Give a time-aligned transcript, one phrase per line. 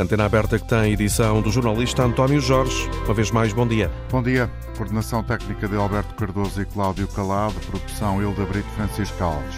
[0.00, 2.88] Antena aberta que tem edição do jornalista António Jorge.
[3.04, 3.90] Uma vez mais, bom dia.
[4.10, 4.50] Bom dia.
[4.74, 7.60] Coordenação técnica de Alberto Cardoso e Cláudio Calado.
[7.66, 9.56] Produção Hilda Brito Francisco Alves.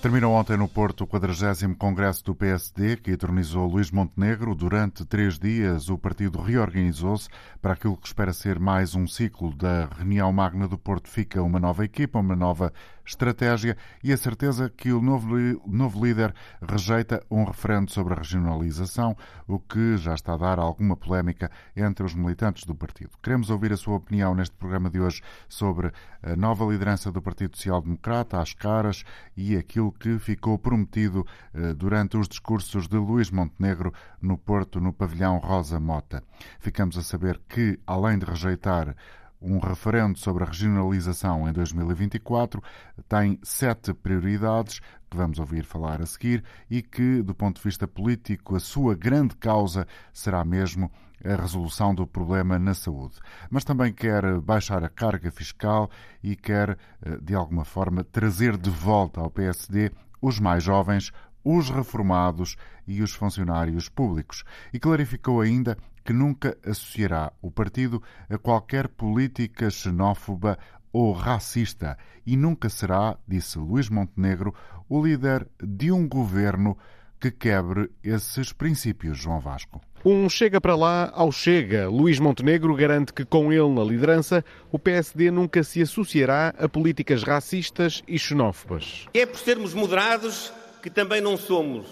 [0.00, 4.54] Terminou ontem no Porto o 40 Congresso do PSD, que eternizou Luís Montenegro.
[4.54, 7.28] Durante três dias, o partido reorganizou-se
[7.60, 11.10] para aquilo que espera ser mais um ciclo da reunião magna do Porto.
[11.10, 12.72] Fica uma nova equipa, uma nova
[13.04, 19.16] estratégia e a certeza que o novo, novo líder rejeita um referendo sobre a regionalização,
[19.46, 23.10] o que já está a dar alguma polémica entre os militantes do partido.
[23.22, 25.92] Queremos ouvir a sua opinião neste programa de hoje sobre
[26.22, 29.04] a nova liderança do Partido Social Democrata, as caras
[29.36, 34.92] e aquilo que ficou prometido eh, durante os discursos de Luís Montenegro no Porto, no
[34.92, 36.22] pavilhão Rosa Mota.
[36.58, 38.96] Ficamos a saber que, além de rejeitar
[39.40, 42.62] um referendo sobre a regionalização em 2024
[43.08, 44.80] tem sete prioridades
[45.10, 48.94] que vamos ouvir falar a seguir e que, do ponto de vista político, a sua
[48.94, 50.90] grande causa será mesmo
[51.24, 53.16] a resolução do problema na saúde.
[53.50, 55.90] Mas também quer baixar a carga fiscal
[56.22, 61.12] e quer, eh, de alguma forma, trazer de volta ao PSD os mais jovens,
[61.44, 64.42] os reformados e os funcionários públicos.
[64.72, 70.58] E clarificou ainda que nunca associará o partido a qualquer política xenófoba
[70.92, 74.54] ou racista e nunca será, disse Luís Montenegro,
[74.88, 76.76] o líder de um governo
[77.18, 79.80] que quebre esses princípios, João Vasco.
[80.04, 81.88] Um chega para lá ao chega.
[81.88, 87.22] Luís Montenegro garante que com ele na liderança, o PSD nunca se associará a políticas
[87.22, 89.06] racistas e xenófobas.
[89.14, 90.52] É por sermos moderados
[90.82, 91.86] que também não somos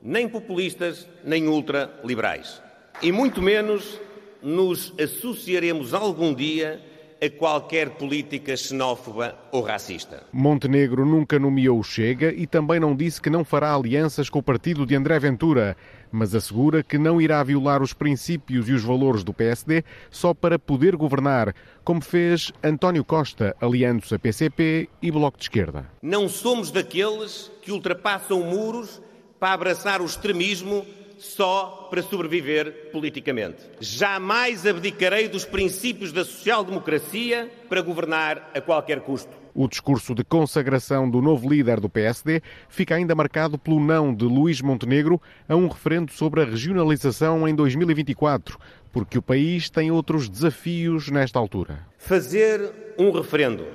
[0.00, 2.62] nem populistas nem ultraliberais
[3.02, 4.00] e muito menos
[4.42, 6.80] nos associaremos algum dia
[7.22, 10.24] a qualquer política xenófoba ou racista.
[10.32, 14.42] Montenegro nunca nomeou o Chega e também não disse que não fará alianças com o
[14.42, 15.76] partido de André Ventura,
[16.12, 20.58] mas assegura que não irá violar os princípios e os valores do PSD só para
[20.58, 25.90] poder governar, como fez António Costa, aliando-se a PCP e Bloco de Esquerda.
[26.02, 29.00] Não somos daqueles que ultrapassam muros
[29.40, 30.84] para abraçar o extremismo
[31.18, 33.58] só para sobreviver politicamente.
[33.80, 39.30] Jamais abdicarei dos princípios da social-democracia para governar a qualquer custo.
[39.54, 44.26] O discurso de consagração do novo líder do PSD fica ainda marcado pelo não de
[44.26, 48.58] Luís Montenegro a um referendo sobre a regionalização em 2024,
[48.92, 51.86] porque o país tem outros desafios nesta altura.
[51.96, 53.66] Fazer um referendo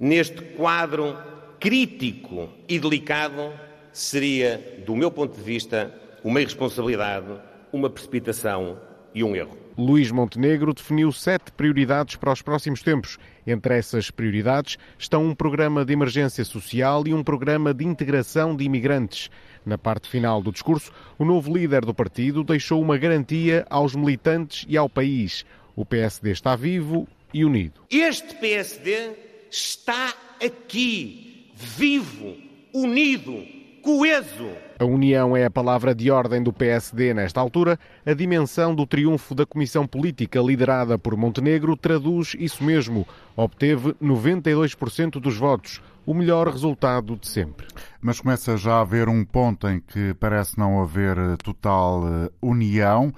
[0.00, 1.18] neste quadro
[1.60, 3.52] crítico e delicado
[3.92, 7.26] seria, do meu ponto de vista, uma irresponsabilidade,
[7.70, 8.78] uma precipitação
[9.14, 9.56] e um erro.
[9.76, 13.18] Luís Montenegro definiu sete prioridades para os próximos tempos.
[13.46, 18.64] Entre essas prioridades estão um programa de emergência social e um programa de integração de
[18.64, 19.30] imigrantes.
[19.66, 24.64] Na parte final do discurso, o novo líder do partido deixou uma garantia aos militantes
[24.68, 25.44] e ao país.
[25.76, 27.80] O PSD está vivo e unido.
[27.90, 29.10] Este PSD
[29.50, 32.36] está aqui, vivo,
[32.72, 33.44] unido,
[33.84, 34.48] coeso.
[34.78, 37.78] A união é a palavra de ordem do PSD nesta altura.
[38.04, 43.06] A dimensão do triunfo da Comissão Política liderada por Montenegro traduz isso mesmo.
[43.36, 47.66] Obteve 92% dos votos, o melhor resultado de sempre.
[48.00, 53.12] Mas começa já a haver um ponto em que parece não haver total eh, união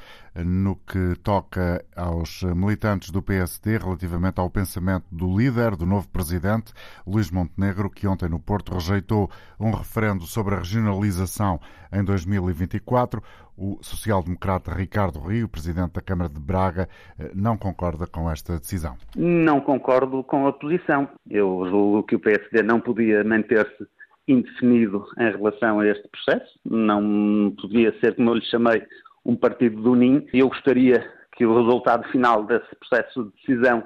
[0.45, 6.73] no que toca aos militantes do PSD relativamente ao pensamento do líder, do novo presidente,
[7.07, 11.59] Luís Montenegro, que ontem no Porto rejeitou um referendo sobre a regionalização
[11.91, 13.23] em 2024.
[13.59, 16.89] O social-democrata Ricardo Rio, presidente da Câmara de Braga,
[17.35, 18.97] não concorda com esta decisão.
[19.17, 21.09] Não concordo com a posição.
[21.31, 23.87] Eu julgo que o PSD não podia manter-se
[24.29, 26.59] indefinido em relação a este processo.
[26.65, 28.83] Não podia ser, como eu lhe chamei,
[29.25, 33.83] um partido do NIM e eu gostaria que o resultado final desse processo de decisão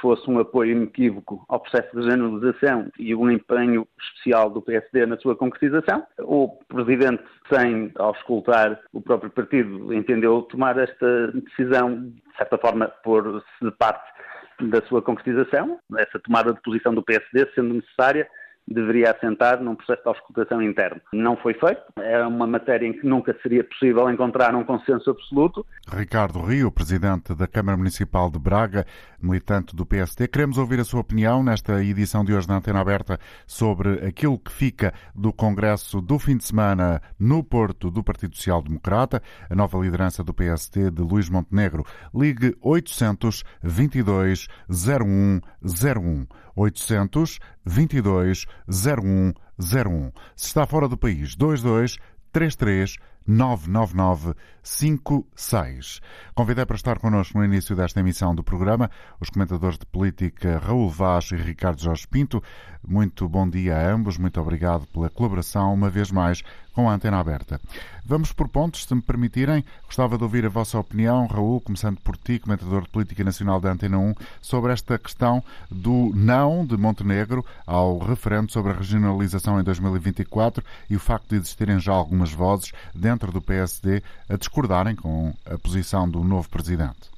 [0.00, 5.18] fosse um apoio inequívoco ao processo de generalização e um empenho especial do PSD na
[5.18, 6.04] sua concretização.
[6.20, 7.22] O Presidente,
[7.52, 14.18] sem auscultar o próprio partido, entendeu tomar esta decisão, de certa forma, por-se de parte
[14.60, 18.28] da sua concretização, essa tomada de posição do PSD sendo necessária
[18.70, 21.00] deveria assentar num processo de auscultação interno.
[21.12, 25.64] Não foi feito, é uma matéria em que nunca seria possível encontrar um consenso absoluto.
[25.90, 28.86] Ricardo Rio, presidente da Câmara Municipal de Braga,
[29.20, 33.18] militante do PSD, queremos ouvir a sua opinião nesta edição de hoje da Antena Aberta
[33.46, 38.62] sobre aquilo que fica do Congresso do fim de semana no Porto do Partido Social
[38.62, 41.84] Democrata, a nova liderança do PSD de Luís Montenegro.
[42.14, 46.26] Ligue 822 0101.
[46.56, 50.12] 800 22 0101.
[50.34, 51.98] Se está fora do país, 22
[52.32, 52.96] 33
[53.28, 56.00] 999 56.
[56.34, 58.90] Convidei para estar connosco no início desta emissão do programa
[59.20, 62.42] os comentadores de política Raul Vaz e Ricardo Jorge Pinto.
[62.86, 66.42] Muito bom dia a ambos, muito obrigado pela colaboração, uma vez mais,
[66.78, 67.60] com a antena aberta.
[68.06, 69.64] Vamos por pontos, se me permitirem.
[69.84, 73.72] Gostava de ouvir a vossa opinião, Raul, começando por ti, comentador de política nacional da
[73.72, 79.64] Antena 1, sobre esta questão do não de Montenegro ao referendo sobre a regionalização em
[79.64, 85.34] 2024 e o facto de existirem já algumas vozes dentro do PSD a discordarem com
[85.44, 87.10] a posição do novo presidente.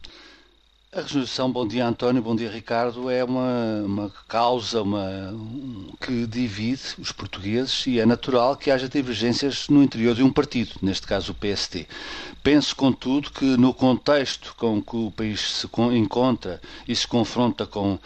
[0.92, 6.26] A resolução, bom dia António, bom dia Ricardo, é uma, uma causa uma, um, que
[6.26, 11.06] divide os portugueses e é natural que haja divergências no interior de um partido, neste
[11.06, 11.86] caso o PST.
[12.42, 17.94] Penso, contudo, que no contexto com que o país se encontra e se confronta com
[17.94, 18.00] uh,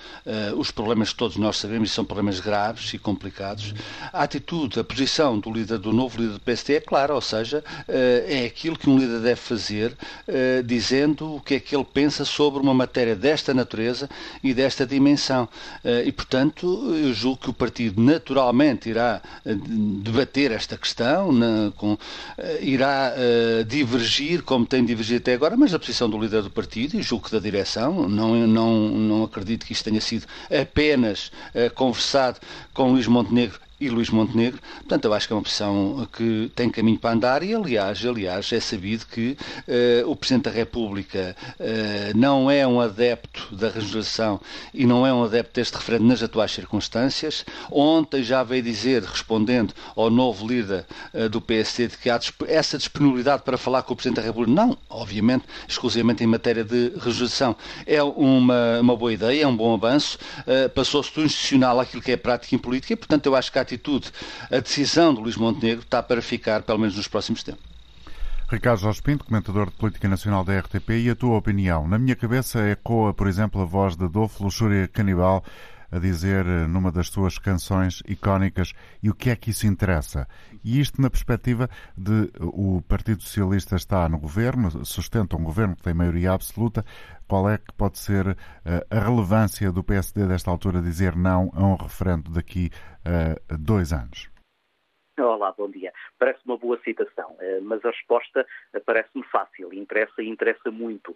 [0.58, 3.72] os problemas que todos nós sabemos, e são problemas graves e complicados,
[4.12, 7.64] a atitude, a posição do líder, do novo líder do PST é clara, ou seja,
[7.88, 7.92] uh,
[8.26, 12.24] é aquilo que um líder deve fazer, uh, dizendo o que é que ele pensa
[12.24, 14.08] sobre uma matéria desta natureza
[14.42, 15.48] e desta dimensão.
[16.04, 16.66] E, portanto,
[16.96, 21.30] eu julgo que o partido naturalmente irá debater esta questão,
[21.76, 21.96] com,
[22.60, 23.12] irá
[23.66, 27.26] divergir, como tem divergido até agora, mas a posição do líder do partido e julgo
[27.26, 31.30] que da direção, não, não, não acredito que isto tenha sido apenas
[31.74, 32.38] conversado
[32.72, 34.60] com Luís Montenegro e Luís Montenegro.
[34.78, 38.50] Portanto, eu acho que é uma opção que tem caminho para andar e, aliás, aliás
[38.52, 39.36] é sabido que
[39.68, 44.40] uh, o Presidente da República uh, não é um adepto da regionalização
[44.72, 47.44] e não é um adepto deste referendo nas atuais circunstâncias.
[47.70, 52.78] Ontem já veio dizer, respondendo ao novo líder uh, do PSD, de que há essa
[52.78, 54.52] disponibilidade para falar com o Presidente da República.
[54.52, 57.54] Não, obviamente, exclusivamente em matéria de regionalização.
[57.86, 60.18] É uma, uma boa ideia, é um bom avanço.
[60.74, 63.62] Passou-se do institucional àquilo que é prática em política e, portanto, eu acho que a
[63.74, 64.10] atitude,
[64.50, 67.62] a decisão de Luís Montenegro está para ficar, pelo menos nos próximos tempos.
[68.48, 71.88] Ricardo Jorge Pinto, comentador de Política Nacional da RTP, e a tua opinião?
[71.88, 75.42] Na minha cabeça ecoa, por exemplo, a voz de Adolfo Luxúria Canibal
[75.94, 80.26] a dizer eh, numa das suas canções icónicas e o que é que isso interessa.
[80.64, 85.82] E isto na perspectiva de o Partido Socialista está no governo, sustenta um governo que
[85.82, 86.84] tem maioria absoluta.
[87.28, 91.64] Qual é que pode ser eh, a relevância do PSD desta altura dizer não a
[91.64, 92.70] um referendo daqui
[93.04, 94.33] a dois anos?
[95.16, 95.92] Olá, bom dia.
[96.18, 98.44] Parece uma boa citação, eh, mas a resposta
[98.84, 101.14] parece-me fácil, interessa e interessa muito,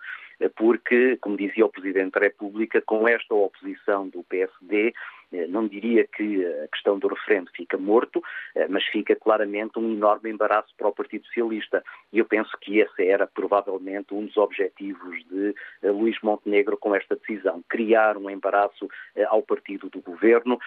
[0.54, 4.92] porque, como dizia o Presidente da República, com esta oposição do PSD, eh,
[5.48, 8.22] não diria que a questão do referendo fica morto,
[8.54, 11.82] eh, mas fica claramente um enorme embaraço para o Partido Socialista.
[12.12, 16.94] E eu penso que esse era provavelmente um dos objetivos de eh, Luís Montenegro com
[16.94, 18.88] esta decisão: criar um embaraço
[19.28, 20.58] ao partido do governo,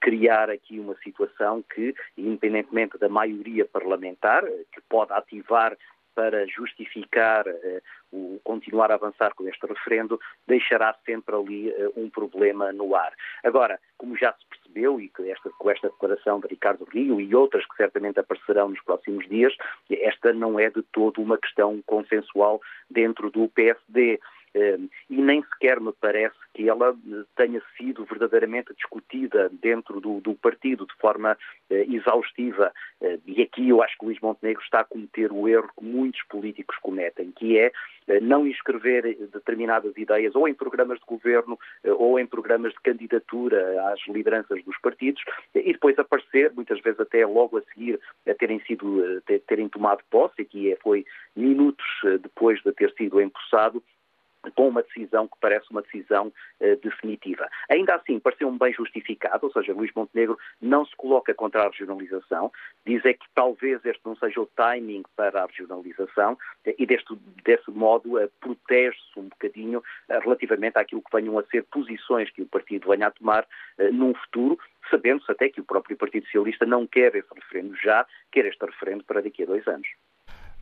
[0.00, 5.76] criar aqui uma situação que, independentemente da maioria parlamentar, que pode ativar
[6.14, 12.10] para justificar uh, o continuar a avançar com este referendo, deixará sempre ali uh, um
[12.10, 13.12] problema no ar.
[13.44, 17.66] Agora, como já se percebeu, e esta, com esta declaração de Ricardo Rio e outras
[17.66, 19.54] que certamente aparecerão nos próximos dias,
[19.90, 24.20] esta não é de todo uma questão consensual dentro do PSD.
[24.54, 30.20] Ehm, e nem sequer me parece que ela eh, tenha sido verdadeiramente discutida dentro do,
[30.20, 31.38] do partido de forma
[31.70, 32.72] eh, exaustiva.
[33.00, 36.20] Eh, e aqui eu acho que Luís Montenegro está a cometer o erro que muitos
[36.24, 37.72] políticos cometem, que é
[38.22, 44.00] não inscrever determinadas ideias ou em programas de governo ou em programas de candidatura às
[44.08, 45.22] lideranças dos partidos
[45.54, 50.44] e depois aparecer, muitas vezes até logo a seguir a terem sido, terem tomado posse,
[50.44, 51.86] que foi minutos
[52.20, 53.80] depois de ter sido empossado,
[54.54, 57.48] com uma decisão que parece uma decisão uh, definitiva.
[57.68, 62.50] Ainda assim, pareceu-me bem justificado, ou seja, Luís Montenegro não se coloca contra a regionalização,
[62.86, 67.14] diz é que talvez este não seja o timing para a regionalização uh, e deste,
[67.44, 72.46] desse modo uh, protege-se um bocadinho relativamente àquilo que venham a ser posições que o
[72.46, 73.46] partido venha a tomar
[73.92, 74.58] num futuro,
[74.90, 79.04] sabendo-se até que o próprio Partido Socialista não quer esse referendo já, quer este referendo
[79.04, 79.88] para daqui a dois anos.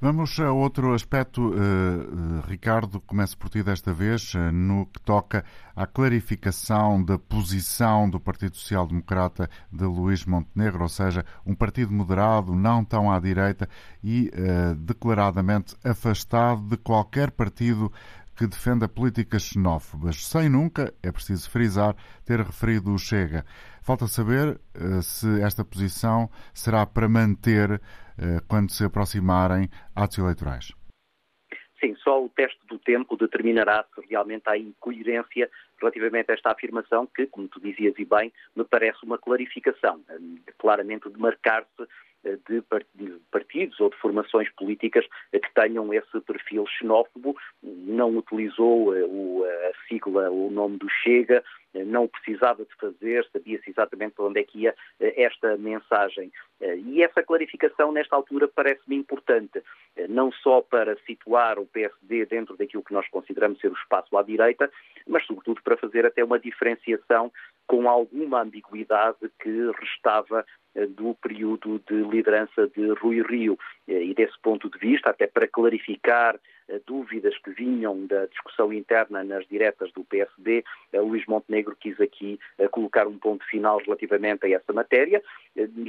[0.01, 5.45] Vamos a outro aspecto, uh, Ricardo, começo por ti desta vez, uh, no que toca
[5.75, 11.93] à clarificação da posição do Partido Social Democrata de Luís Montenegro, ou seja, um partido
[11.93, 13.69] moderado, não tão à direita
[14.03, 14.31] e
[14.77, 17.93] declaradamente afastado de qualquer partido
[18.37, 23.45] que defenda políticas xenófobas, sem nunca, é preciso frisar, ter referido o Chega.
[23.83, 24.61] Falta saber
[25.03, 27.81] se esta posição será para manter eh,
[28.49, 30.73] quando se aproximarem atos eleitorais?
[31.81, 35.49] Sim, só o teste do tempo determinará se realmente há incoerência
[35.81, 40.53] relativamente a esta afirmação, que, como tu dizias e bem, me parece uma clarificação, eh,
[40.59, 41.87] claramente de marcar-se
[42.49, 42.63] de
[43.31, 47.37] partidos ou de formações políticas que tenham esse perfil xenófobo.
[47.63, 51.43] Não utilizou a sigla, o nome do Chega,
[51.75, 56.33] não precisava de fazer, sabia-se exatamente para onde é que ia esta mensagem.
[56.61, 59.63] E essa clarificação, nesta altura, parece-me importante,
[60.09, 64.23] não só para situar o PSD dentro daquilo que nós consideramos ser o espaço à
[64.23, 64.71] direita,
[65.07, 67.33] mas, sobretudo, para fazer até uma diferenciação
[67.67, 73.59] com alguma ambiguidade que restava eh, do período de liderança de Rui Rio.
[73.87, 78.73] Eh, e desse ponto de vista, até para clarificar eh, dúvidas que vinham da discussão
[78.73, 82.39] interna nas diretas do PSD, Luís Montenegro quis aqui
[82.71, 85.23] colocar um ponto final relativamente a essa matéria.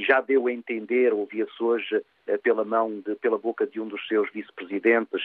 [0.06, 2.02] Já deu a entender, ouvia-se hoje
[2.38, 5.22] pela mão, de, pela boca de um dos seus vice-presidentes,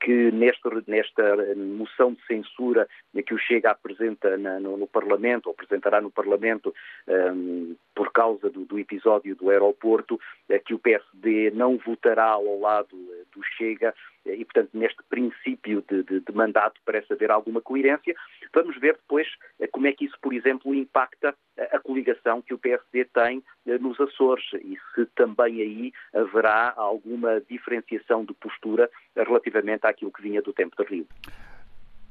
[0.00, 2.88] que nesta, nesta moção de censura
[3.24, 6.74] que o Chega apresenta no, no, Parlamento, ou apresentará no Parlamento,
[7.08, 8.99] um, por causa do, do, episódio
[9.38, 10.18] do aeroporto,
[10.64, 12.96] que o PSD não votará ao lado
[13.32, 13.94] do Chega
[14.26, 18.14] e, portanto, neste princípio de, de, de, mandato parece haver alguma coerência.
[18.52, 19.26] Vamos ver depois
[19.58, 21.34] eh, como é que isso, por exemplo, impacta
[21.72, 27.40] a coligação que o PSD tem eh, nos Açores e se também aí haverá alguma
[27.48, 31.06] diferenciação de postura relativamente àquilo que vinha do tempo de Rio.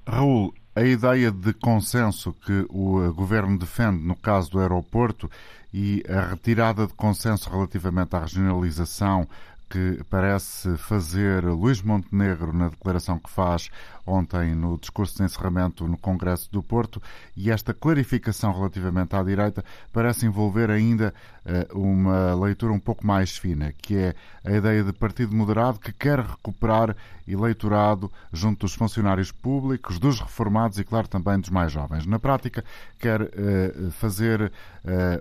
[0.08, 5.29] Raul, a ideia de consenso que o governo defende no caso do aeroporto
[5.74, 9.27] e a retirada de consenso relativamente à regionalização
[9.69, 13.69] que parece fazer Luís Montenegro na declaração que faz
[14.09, 17.01] ontem no discurso de encerramento no Congresso do Porto
[17.38, 21.13] e esta clarificação relativamente à direita parece envolver ainda
[21.45, 25.93] uh, uma leitura um pouco mais fina, que é a ideia de partido moderado que
[25.93, 26.95] quer recuperar
[27.27, 32.07] eleitorado junto dos funcionários públicos, dos reformados e, claro, também dos mais jovens.
[32.07, 32.65] Na prática,
[32.97, 34.51] quer uh, fazer uh,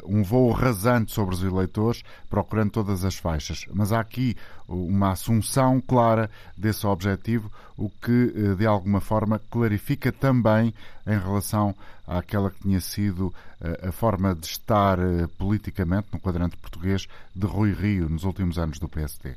[0.07, 3.67] um voo rasante sobre os eleitores, procurando todas as faixas.
[3.73, 4.35] Mas há aqui
[4.69, 10.75] uma assunção clara desse objetivo, o que eh, de alguma forma clarifica também
[11.07, 11.75] em relação
[12.07, 17.47] àquela que tinha sido eh, a forma de estar eh, politicamente no quadrante português de
[17.47, 19.37] Rui Rio nos últimos anos do PSD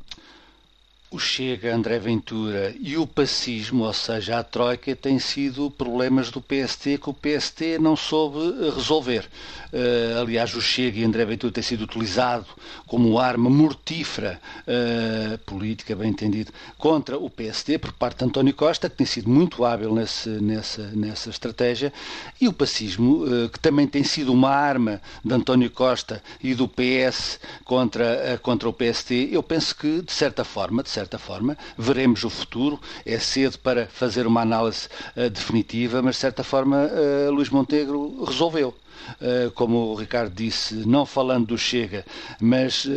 [1.12, 6.41] o Chega, André Ventura e o pacismo, ou seja, a Troika, têm sido problemas do
[6.41, 8.39] PST que o PST não soube
[8.74, 9.27] resolver.
[9.74, 12.46] Uh, aliás, o Chega e André Ventura têm sido utilizado
[12.88, 18.89] como arma mortífera uh, política, bem entendido, contra o PST por parte de António Costa,
[18.89, 21.91] que tem sido muito hábil nesse, nessa, nessa estratégia,
[22.39, 26.70] e o pacismo, uh, que também tem sido uma arma de António Costa e do
[26.70, 29.27] PS contra, contra o PST.
[29.30, 31.58] Eu penso que, de certa forma, de certa certa forma.
[31.77, 32.79] Veremos o futuro.
[33.05, 38.24] É cedo para fazer uma análise uh, definitiva, mas de certa forma uh, Luís Montenegro
[38.24, 38.75] resolveu.
[39.20, 42.05] Uh, como o Ricardo disse, não falando do Chega,
[42.39, 42.88] mas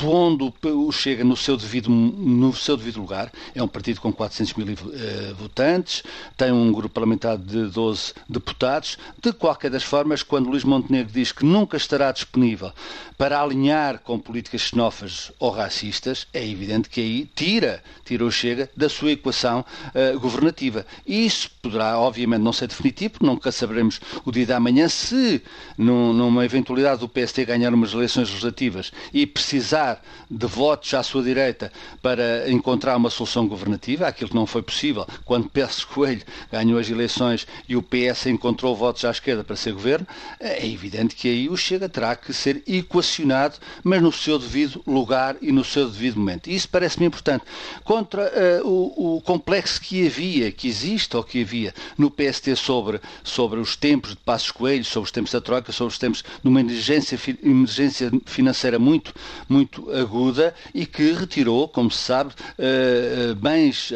[0.00, 3.30] pondo o Chega no seu, devido, no seu devido lugar.
[3.54, 6.02] É um partido com 400 mil uh, votantes,
[6.36, 8.96] tem um grupo parlamentar de 12 deputados.
[9.20, 12.72] De qualquer das formas, quando Luís Montenegro diz que nunca estará disponível
[13.18, 18.70] para alinhar com políticas xenófobas ou racistas, é evidente que aí tira, tira o Chega
[18.74, 19.64] da sua equação
[19.94, 20.86] uh, governativa.
[21.06, 25.42] Isso poderá, obviamente, não ser definitivo, nunca saberemos o dia da manhã, se
[25.76, 29.89] num, numa eventualidade do PST ganhar umas eleições legislativas e precisar
[30.30, 35.06] de votos à sua direita para encontrar uma solução governativa, aquilo que não foi possível
[35.24, 39.72] quando Pedro Coelho ganhou as eleições e o PS encontrou votos à esquerda para ser
[39.72, 40.06] governo,
[40.38, 45.36] é evidente que aí o Chega terá que ser equacionado, mas no seu devido lugar
[45.40, 46.48] e no seu devido momento.
[46.48, 47.44] E isso parece-me importante.
[47.84, 48.32] Contra
[48.62, 53.60] uh, o, o, complexo que havia, que existe ou que havia no PST sobre, sobre
[53.60, 56.60] os tempos de Passos Coelho, sobre os tempos da Troika, sobre os tempos de uma
[56.60, 59.14] emergência, emergência financeira muito,
[59.48, 63.92] muito muito aguda e que retirou, como se sabe, eh, eh, bens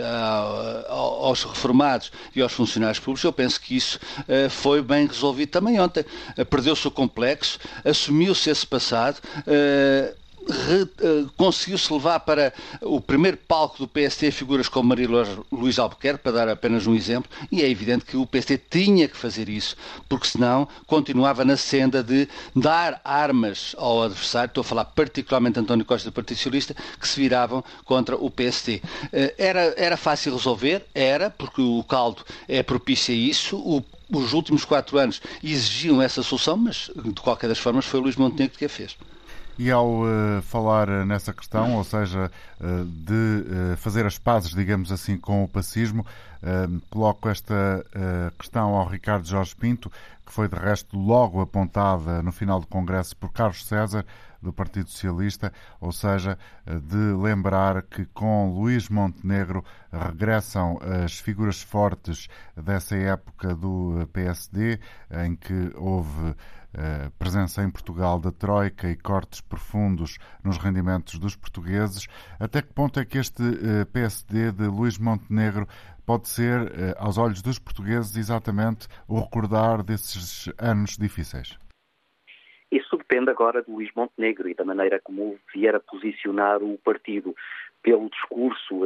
[0.88, 3.25] aos reformados e aos funcionários públicos.
[3.25, 6.05] Eu penso que isso eh, foi bem resolvido também ontem.
[6.49, 9.21] Perdeu-se o complexo, assumiu-se esse passado
[10.48, 15.08] eh, conseguiu-se levar para o primeiro palco do PST figuras como Maria
[15.50, 19.16] Luís Albuquerque, para dar apenas um exemplo, e é evidente que o PST tinha que
[19.16, 19.76] fazer isso,
[20.08, 25.60] porque senão continuava na senda de dar armas ao adversário, estou a falar particularmente de
[25.60, 28.82] António Costa do Partido Socialista, que se viravam contra o PST.
[29.12, 30.86] Eh, era, era fácil resolver?
[30.94, 33.82] Era, porque o caldo é propício a isso, o
[34.12, 38.16] os últimos quatro anos exigiam essa solução, mas de qualquer das formas foi o Luís
[38.16, 38.96] Montenegro que a fez.
[39.56, 42.30] E ao uh, falar nessa questão, ou seja,
[42.61, 43.12] uh, de
[43.73, 46.04] uh, fazer as pazes, digamos assim, com o pacismo,
[46.90, 47.82] coloco esta
[48.38, 49.90] questão ao Ricardo Jorge Pinto,
[50.26, 54.04] que foi de resto logo apontada no final do Congresso por Carlos César,
[54.42, 62.28] do Partido Socialista, ou seja, de lembrar que com Luís Montenegro regressam as figuras fortes
[62.54, 64.78] dessa época do PSD,
[65.25, 66.34] em que houve
[66.76, 72.07] eh, presença em Portugal da Troika e cortes profundos nos rendimentos dos portugueses.
[72.38, 75.66] Até que ponto é que este eh, PSD de Luís Montenegro
[76.04, 81.57] pode ser, eh, aos olhos dos portugueses, exatamente o recordar desses anos difíceis?
[82.73, 87.35] Isso depende agora de Luís Montenegro e da maneira como vier a posicionar o partido.
[87.83, 88.81] Pelo discurso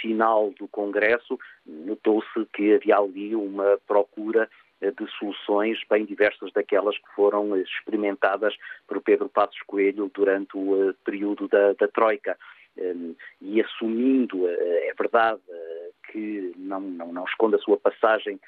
[0.00, 4.48] final do Congresso, notou-se que havia ali uma procura
[4.80, 8.54] de soluções bem diversas daquelas que foram experimentadas
[8.86, 12.36] por Pedro Passos Coelho durante o período da, da Troika.
[12.78, 15.40] Hum, e assumindo, é verdade
[16.10, 18.40] que não, não, não esconde a sua passagem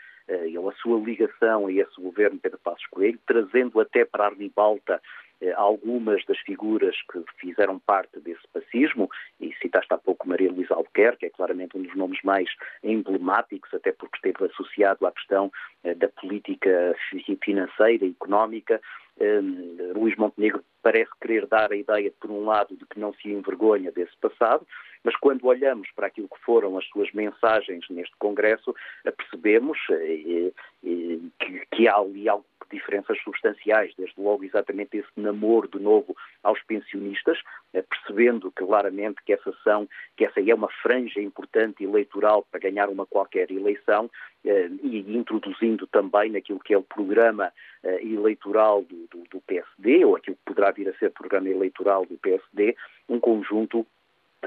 [0.58, 5.00] ou a sua ligação a esse governo Pedro Passos Coelho, trazendo até para a ribalta
[5.42, 9.10] eh, algumas das figuras que fizeram parte desse pacismo,
[9.40, 12.48] e citaste há pouco Maria Luísa Albuquerque, que é claramente um dos nomes mais
[12.82, 16.94] emblemáticos, até porque esteve associado à questão eh, da política
[17.42, 18.80] financeira e económica.
[19.20, 23.28] Um, Luís Montenegro parece querer dar a ideia, por um lado, de que não se
[23.28, 24.66] envergonha desse passado,
[25.04, 28.74] mas quando olhamos para aquilo que foram as suas mensagens neste Congresso,
[29.16, 30.52] percebemos eh,
[30.84, 36.16] eh, que, que há ali algo diferenças substanciais, desde logo exatamente esse namoro de novo
[36.42, 37.38] aos pensionistas,
[37.72, 39.52] eh, percebendo claramente que essa
[40.16, 44.10] que essa é uma franja importante eleitoral para ganhar uma qualquer eleição
[44.44, 47.52] eh, e introduzindo também naquilo que é o programa
[47.84, 52.06] eh, eleitoral do, do, do PSD, ou aquilo que poderá vir a ser programa eleitoral
[52.06, 52.74] do PSD,
[53.08, 53.86] um conjunto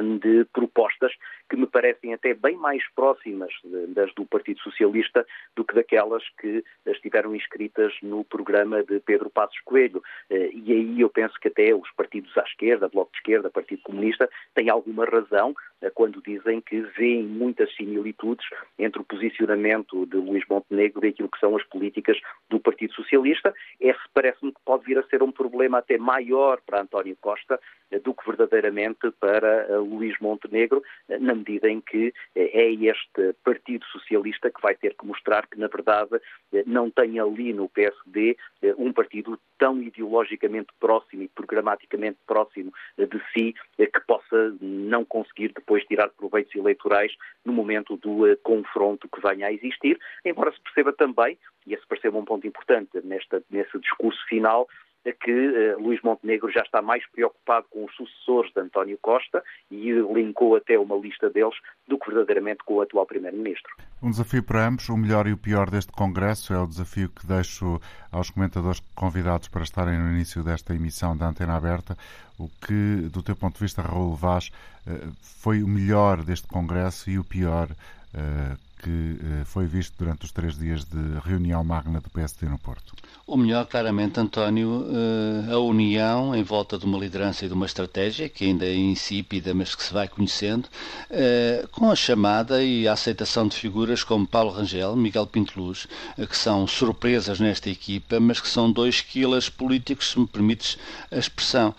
[0.01, 1.13] de propostas
[1.49, 3.53] que me parecem até bem mais próximas
[3.89, 5.25] das do Partido Socialista
[5.55, 10.01] do que daquelas que estiveram inscritas no programa de Pedro Passos Coelho.
[10.29, 13.81] Eh, e aí eu penso que até os partidos à esquerda, Bloco de Esquerda, Partido
[13.83, 18.45] Comunista, têm alguma razão eh, quando dizem que veem muitas similitudes
[18.79, 22.17] entre o posicionamento de Luís Montenegro e aquilo que são as políticas
[22.49, 23.53] do Partido Socialista.
[23.79, 27.59] Esse parece-me que pode vir a ser um problema até maior para António Costa
[27.91, 30.81] eh, do que verdadeiramente para Luís Montenegro,
[31.19, 35.59] na medida em que eh, é este Partido Socialista que vai ter que mostrar que,
[35.59, 36.19] na verdade,
[36.53, 42.73] eh, não tem ali no PSD eh, um partido tão ideologicamente próximo e programaticamente próximo
[42.97, 47.13] de si que possa não conseguir depois tirar proveitos eleitorais
[47.45, 52.17] no momento do confronto que venha a existir, embora se perceba também, e esse perceba
[52.17, 54.67] um ponto importante nesta, nesse discurso final,
[55.13, 59.91] que uh, Luís Montenegro já está mais preocupado com os sucessores de António Costa e
[59.91, 61.55] linkou até uma lista deles
[61.87, 63.71] do que verdadeiramente com o atual Primeiro-Ministro.
[64.01, 67.25] Um desafio para ambos, o melhor e o pior deste Congresso é o desafio que
[67.25, 67.79] deixo
[68.11, 71.95] aos comentadores convidados para estarem no início desta emissão da Antena Aberta.
[72.37, 74.51] O que, do teu ponto de vista, Raul Vaz,
[74.87, 80.31] uh, foi o melhor deste Congresso e o pior uh, que foi visto durante os
[80.31, 82.93] três dias de reunião magna do PSD no Porto?
[83.27, 87.65] O melhor, claramente, António, eh, a união em volta de uma liderança e de uma
[87.65, 90.69] estratégia, que ainda é insípida, mas que se vai conhecendo,
[91.09, 95.87] eh, com a chamada e a aceitação de figuras como Paulo Rangel, Miguel Pinteluz,
[96.19, 100.77] eh, que são surpresas nesta equipa, mas que são dois quilas políticos, se me permites
[101.11, 101.73] a expressão.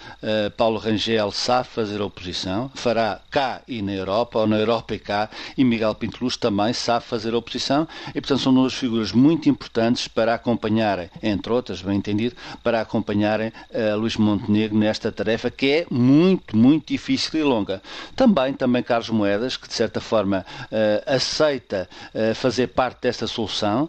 [0.56, 5.30] Paulo Rangel sabe fazer oposição, fará cá e na Europa, ou na Europa e cá,
[5.56, 5.96] e Miguel
[6.40, 11.82] também sabe fazer oposição, e portanto são duas figuras muito importantes para acompanharem entre outras,
[11.82, 17.42] bem entendido, para acompanharem uh, Luís Montenegro nesta tarefa que é muito, muito difícil e
[17.42, 17.82] longa.
[18.14, 23.88] Também, também Carlos Moedas, que de certa forma uh, aceita uh, fazer parte desta solução.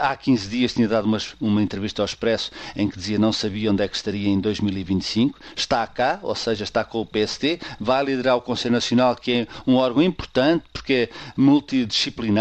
[0.00, 3.70] há 15 dias tinha dado uma, uma entrevista ao Expresso em que dizia não sabia
[3.70, 5.38] onde é que estaria em 2025.
[5.56, 9.46] Está cá, ou seja, está com o PST, vai liderar o Conselho Nacional, que é
[9.66, 12.31] um órgão importante porque é multidisciplinar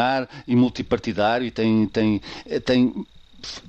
[0.47, 2.21] e multipartidário e tem, tem,
[2.65, 3.05] tem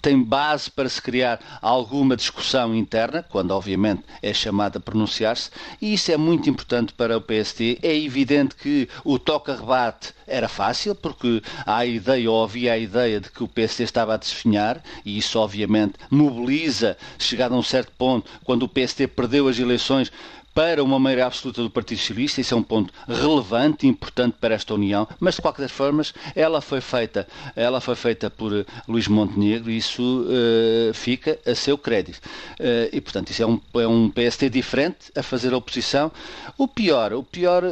[0.00, 5.94] tem base para se criar alguma discussão interna, quando obviamente é chamado a pronunciar-se, e
[5.94, 7.78] isso é muito importante para o PST.
[7.82, 13.20] É evidente que o toca-rebate era fácil, porque há a ideia, ou havia a ideia
[13.20, 17.92] de que o PST estava a desfinhar, e isso obviamente mobiliza, chegado a um certo
[17.96, 20.12] ponto, quando o PST perdeu as eleições,
[20.54, 24.54] para uma maioria absoluta do Partido Socialista, isso é um ponto relevante e importante para
[24.54, 26.02] esta União, mas de qualquer forma
[26.34, 31.78] ela foi feita, ela foi feita por Luís Montenegro e isso uh, fica a seu
[31.78, 32.20] crédito.
[32.60, 36.12] Uh, e portanto isso é um, é um PST diferente a fazer a oposição.
[36.58, 37.68] O pior, o pior, uh,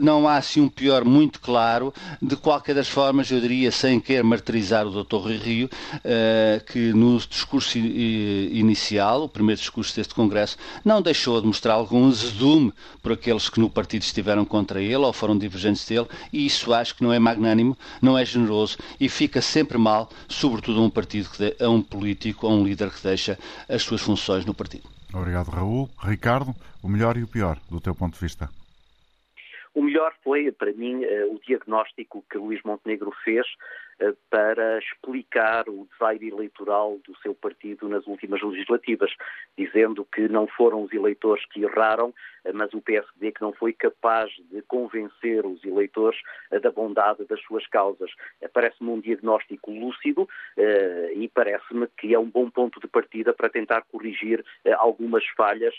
[0.00, 4.24] não há assim um pior muito claro, de qualquer das formas, eu diria, sem querer
[4.24, 5.16] martirizar o Dr.
[5.16, 5.70] Rui Rio,
[6.72, 12.72] que no discurso inicial, o primeiro discurso deste Congresso, não deixou de mostrar alguns azedume
[13.02, 16.96] por aqueles que no partido estiveram contra ele ou foram divergentes dele, e isso acho
[16.96, 21.28] que não é magnânimo, não é generoso e fica sempre mal, sobretudo a um partido,
[21.38, 24.88] de, a um político, a um líder que deixa as suas funções no partido.
[25.12, 25.88] Obrigado, Raul.
[26.02, 28.48] Ricardo, o melhor e o pior, do teu ponto de vista?
[29.74, 33.46] O melhor foi, para mim, eh, o diagnóstico que Luís Montenegro fez
[34.30, 39.10] para explicar o desaire eleitoral do seu partido nas últimas legislativas,
[39.56, 43.72] dizendo que não foram os eleitores que erraram, eh, mas o PSD que não foi
[43.72, 46.18] capaz de convencer os eleitores
[46.50, 48.10] eh, da bondade das suas causas.
[48.52, 50.28] Parece-me um diagnóstico lúcido
[51.14, 54.44] e parece-me que é um bom ponto de partida para tentar corrigir
[54.78, 55.74] algumas falhas,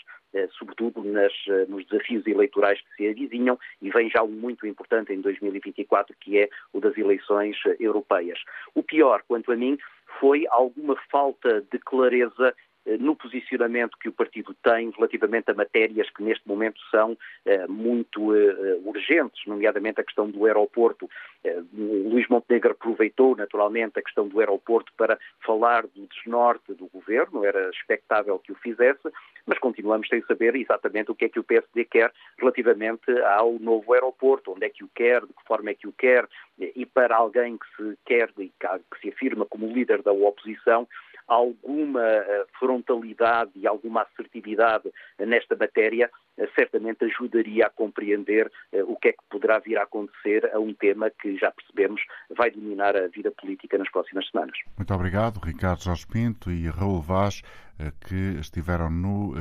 [0.58, 1.32] sobretudo nas,
[1.68, 6.38] nos desafios eleitorais que se avizinham, e vem já um muito importante em 2024, que
[6.38, 8.38] é o das eleições europeias.
[8.74, 9.78] O pior, quanto a mim,
[10.20, 12.54] foi alguma falta de clareza eh,
[12.96, 18.34] no posicionamento que o partido tem relativamente a matérias que neste momento são eh, muito
[18.34, 21.08] eh, urgentes, nomeadamente a questão do aeroporto.
[21.72, 27.70] Luís Montenegro aproveitou naturalmente a questão do aeroporto para falar do desnorte do governo, era
[27.70, 29.08] expectável que o fizesse,
[29.46, 33.92] mas continuamos sem saber exatamente o que é que o PSD quer relativamente ao novo
[33.92, 37.16] aeroporto, onde é que o quer, de que forma é que o quer, e para
[37.16, 40.86] alguém que se quer e que se afirma como líder da oposição,
[41.28, 48.96] alguma eh, frontalidade e alguma assertividade nesta matéria eh, certamente ajudaria a compreender eh, o
[48.96, 52.00] que é que poderá vir a acontecer a um tema que já percebemos
[52.34, 54.56] vai dominar a vida política nas próximas semanas.
[54.76, 57.42] Muito obrigado, Ricardo Jorge Pinto e Raul Vaz,
[58.08, 59.34] que estiveram no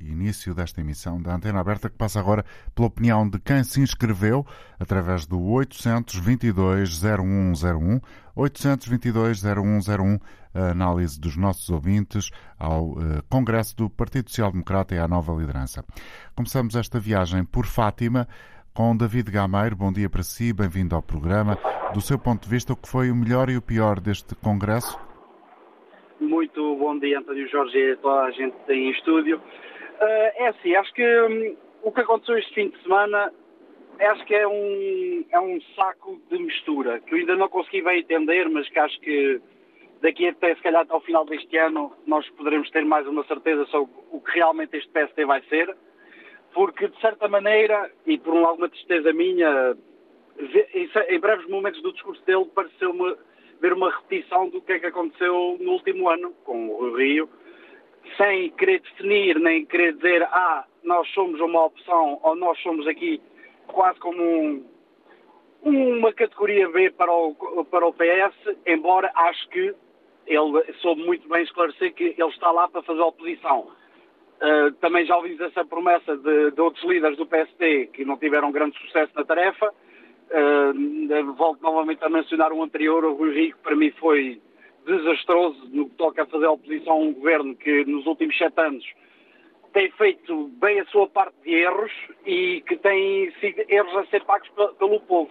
[0.00, 2.44] início desta emissão da Antena Aberta, que passa agora
[2.76, 4.46] pela opinião de quem se inscreveu
[4.78, 8.00] através do 822-0101,
[8.36, 10.20] 822-0101,
[10.54, 15.32] a análise dos nossos ouvintes ao uh, Congresso do Partido Social Democrata e à nova
[15.32, 15.84] liderança.
[16.34, 18.26] Começamos esta viagem por Fátima
[18.74, 19.76] com David Gameiro.
[19.76, 21.58] Bom dia para si, bem-vindo ao programa.
[21.92, 24.98] Do seu ponto de vista, o que foi o melhor e o pior deste Congresso?
[26.20, 29.38] Muito bom dia, António Jorge, e toda a gente em estúdio.
[29.38, 33.32] Uh, é assim, acho que um, o que aconteceu este fim de semana
[34.06, 38.00] acho que é um, é um saco de mistura, que eu ainda não consegui bem
[38.00, 39.40] entender, mas que acho que
[40.02, 43.94] daqui até se calhar ao final deste ano nós poderemos ter mais uma certeza sobre
[44.10, 45.74] o que realmente este PST vai ser,
[46.52, 49.76] porque de certa maneira, e por alguma tristeza minha,
[51.08, 53.16] em breves momentos do discurso dele pareceu-me
[53.60, 57.28] ver uma repetição do que é que aconteceu no último ano com o Rio,
[58.16, 63.22] sem querer definir nem querer dizer, ah, nós somos uma opção ou nós somos aqui
[63.68, 64.64] quase como um,
[65.62, 69.72] uma categoria B para o, para o PS, embora acho que
[70.34, 73.70] ele soube muito bem esclarecer que ele está lá para fazer oposição.
[74.40, 78.50] Uh, também já ouvimos essa promessa de, de, outros líderes do PSD que não tiveram
[78.50, 79.72] grande sucesso na tarefa.
[80.30, 84.40] Uh, volto novamente a mencionar o anterior, o Rui Rico, para mim foi
[84.84, 88.84] desastroso no que toca a fazer oposição a um governo que nos últimos sete anos
[89.72, 91.90] tem feito bem a sua parte de erros
[92.26, 95.30] e que tem sido erros a ser pagos pelo povo.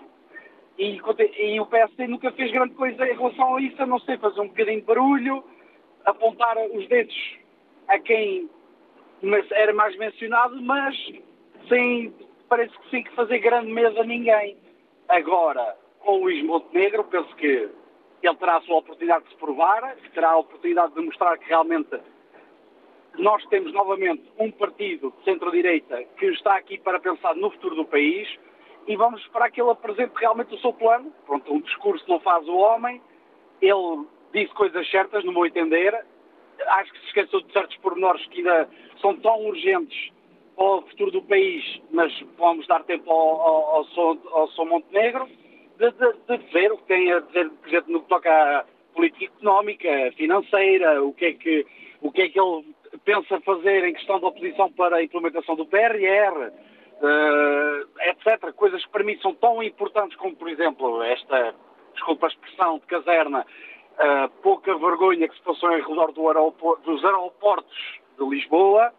[0.81, 0.99] E,
[1.37, 4.41] e, o PSD nunca fez grande coisa em relação a isso, a não ser fazer
[4.41, 5.43] um bocadinho de barulho,
[6.03, 7.37] apontar os dedos
[7.87, 8.49] a quem
[9.51, 10.95] era mais mencionado, mas
[11.69, 12.11] sem,
[12.49, 14.57] parece que sem fazer grande mesa a ninguém.
[15.07, 17.69] Agora, com o Luís Montenegro, penso que
[18.23, 21.95] ele terá a sua oportunidade de se provar, terá a oportunidade de mostrar que realmente
[23.19, 27.85] nós temos novamente um partido de centro-direita que está aqui para pensar no futuro do
[27.85, 28.27] país
[28.87, 31.13] e vamos esperar que ele apresente realmente o seu plano.
[31.25, 33.01] Pronto, um discurso não faz o homem,
[33.61, 36.05] ele disse coisas certas, no meu entender.
[36.67, 38.69] Acho que se esqueceu de certos pormenores que ainda
[39.01, 40.11] são tão urgentes
[40.55, 45.27] para o futuro do país, mas vamos dar tempo ao, ao, ao, São, ao Montenegro
[45.77, 48.65] de, de, de dizer o que tem a dizer, por exemplo, no que toca à
[48.93, 51.65] política económica, financeira, o que é que,
[52.01, 52.65] o que, é que ele
[53.03, 56.51] pensa fazer em questão de oposição para a implementação do PRR,
[57.01, 58.53] uh, etc.
[58.53, 61.55] Coisas que para mim são tão importantes como, por exemplo, esta,
[61.93, 66.83] desculpa a expressão, de caserna, uh, pouca vergonha que se passou em redor do aeroporto,
[66.83, 68.93] dos aeroportos de Lisboa,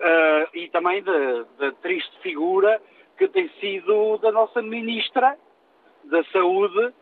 [0.00, 2.80] uh, e também da triste figura
[3.16, 5.36] que tem sido da nossa Ministra
[6.04, 6.94] da Saúde,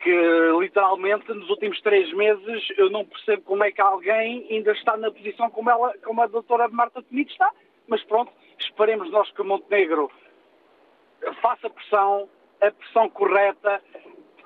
[0.00, 4.96] que literalmente nos últimos três meses eu não percebo como é que alguém ainda está
[4.96, 7.50] na posição como, ela, como a doutora Marta Temido está,
[7.86, 10.10] mas pronto, esperemos nós que Montenegro
[11.40, 12.28] faça pressão,
[12.60, 13.82] a pressão correta,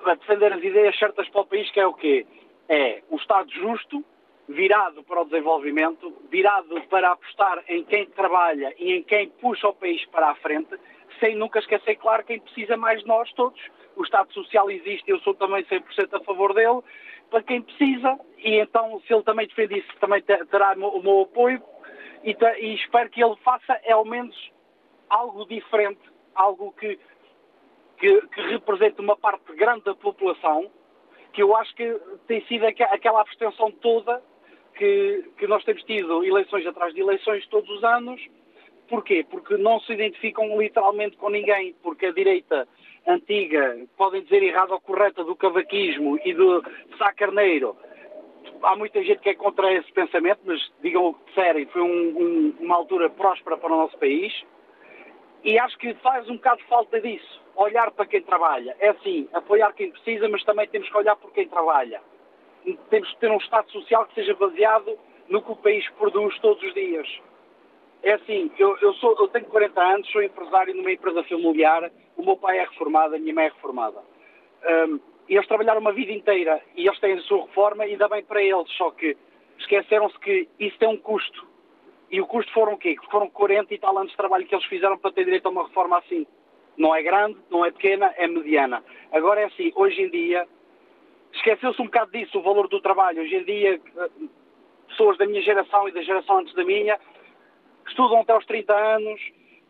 [0.05, 2.25] a defender as ideias certas para o país, que é o quê?
[2.69, 4.03] É um Estado justo,
[4.47, 9.73] virado para o desenvolvimento, virado para apostar em quem trabalha e em quem puxa o
[9.73, 10.75] país para a frente,
[11.19, 13.59] sem nunca esquecer, claro, quem precisa mais de nós todos.
[13.95, 16.81] O Estado Social existe, eu sou também 100% a favor dele,
[17.29, 21.61] para quem precisa, e então, se ele também defende isso, também terá o meu apoio,
[22.23, 24.35] e, e espero que ele faça, ao menos,
[25.09, 26.01] algo diferente,
[26.35, 26.99] algo que,
[27.97, 30.69] que, que represente uma parte grande da população,
[31.33, 34.21] que eu acho que tem sido aquela abstenção toda
[34.75, 38.21] que, que nós temos tido eleições atrás de eleições todos os anos.
[38.87, 39.25] Porquê?
[39.29, 42.67] Porque não se identificam literalmente com ninguém, porque a direita
[43.05, 46.63] antiga, podem dizer errada ou correta, do cavaquismo e do
[46.97, 47.75] Sá Carneiro,
[48.63, 51.85] há muita gente que é contra esse pensamento, mas digam o que disserem, foi um,
[51.87, 54.33] um, uma altura próspera para o nosso país.
[55.43, 58.75] E acho que faz um bocado falta disso, olhar para quem trabalha.
[58.79, 62.01] É assim, apoiar quem precisa, mas também temos que olhar por quem trabalha
[62.89, 64.97] temos que ter um Estado social que seja baseado
[65.29, 67.07] no que o país produz todos os dias.
[68.03, 72.23] É assim, eu, eu, sou, eu tenho 40 anos, sou empresário numa empresa familiar, o
[72.23, 73.99] meu pai é reformado, a minha mãe é reformada.
[74.87, 74.99] Um,
[75.35, 78.69] eles trabalharam uma vida inteira e eles têm a sua reforma dá bem para eles,
[78.77, 79.17] só que
[79.59, 81.47] esqueceram-se que isso tem um custo.
[82.09, 82.95] E o custo foram o quê?
[83.11, 85.67] Foram 40 e tal anos de trabalho que eles fizeram para ter direito a uma
[85.67, 86.25] reforma assim.
[86.77, 88.83] Não é grande, não é pequena, é mediana.
[89.11, 90.47] Agora é assim, hoje em dia,
[91.33, 93.21] esqueceu-se um bocado disso, o valor do trabalho.
[93.21, 93.81] Hoje em dia,
[94.87, 96.97] pessoas da minha geração e da geração antes da minha
[97.87, 99.21] estudam até aos 30 anos,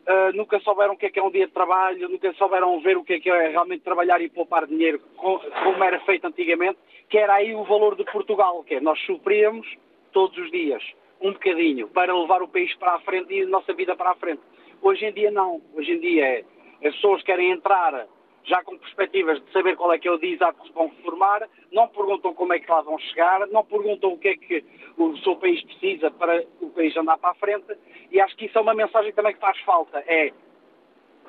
[0.07, 2.97] uh, nunca souberam o que é que é um dia de trabalho, nunca souberam ver
[2.97, 7.17] o que é que é realmente trabalhar e poupar dinheiro, como era feito antigamente, que
[7.17, 9.67] era aí o valor de Portugal, que é nós sofríamos
[10.11, 10.83] todos os dias,
[11.21, 14.15] um bocadinho, para levar o país para a frente e a nossa vida para a
[14.15, 14.41] frente.
[14.81, 16.43] Hoje em dia não, hoje em dia é,
[16.87, 18.07] as pessoas querem entrar
[18.47, 20.89] já com perspectivas de saber qual é que é o dia exato que se vão
[21.03, 24.63] formar, não perguntam como é que lá vão chegar, não perguntam o que é que
[24.97, 27.77] o seu país precisa para o país andar para a frente,
[28.09, 30.31] e acho que isso é uma mensagem também que faz falta, é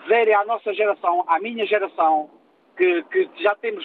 [0.03, 2.31] dizer à nossa geração, à minha geração,
[2.77, 3.85] que, que já temos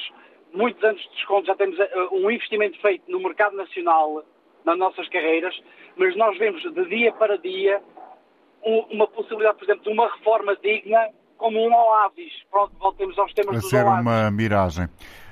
[0.53, 4.23] muitos anos de desconto, já temos uh, um investimento feito no mercado nacional,
[4.63, 5.59] nas nossas carreiras,
[5.95, 7.81] mas nós vemos de dia para dia
[8.63, 12.31] um, uma possibilidade, por exemplo, de uma reforma digna como um oásis.
[12.49, 14.01] Pronto, voltemos aos temas a dos ser oásis.
[14.01, 14.89] uma miragem.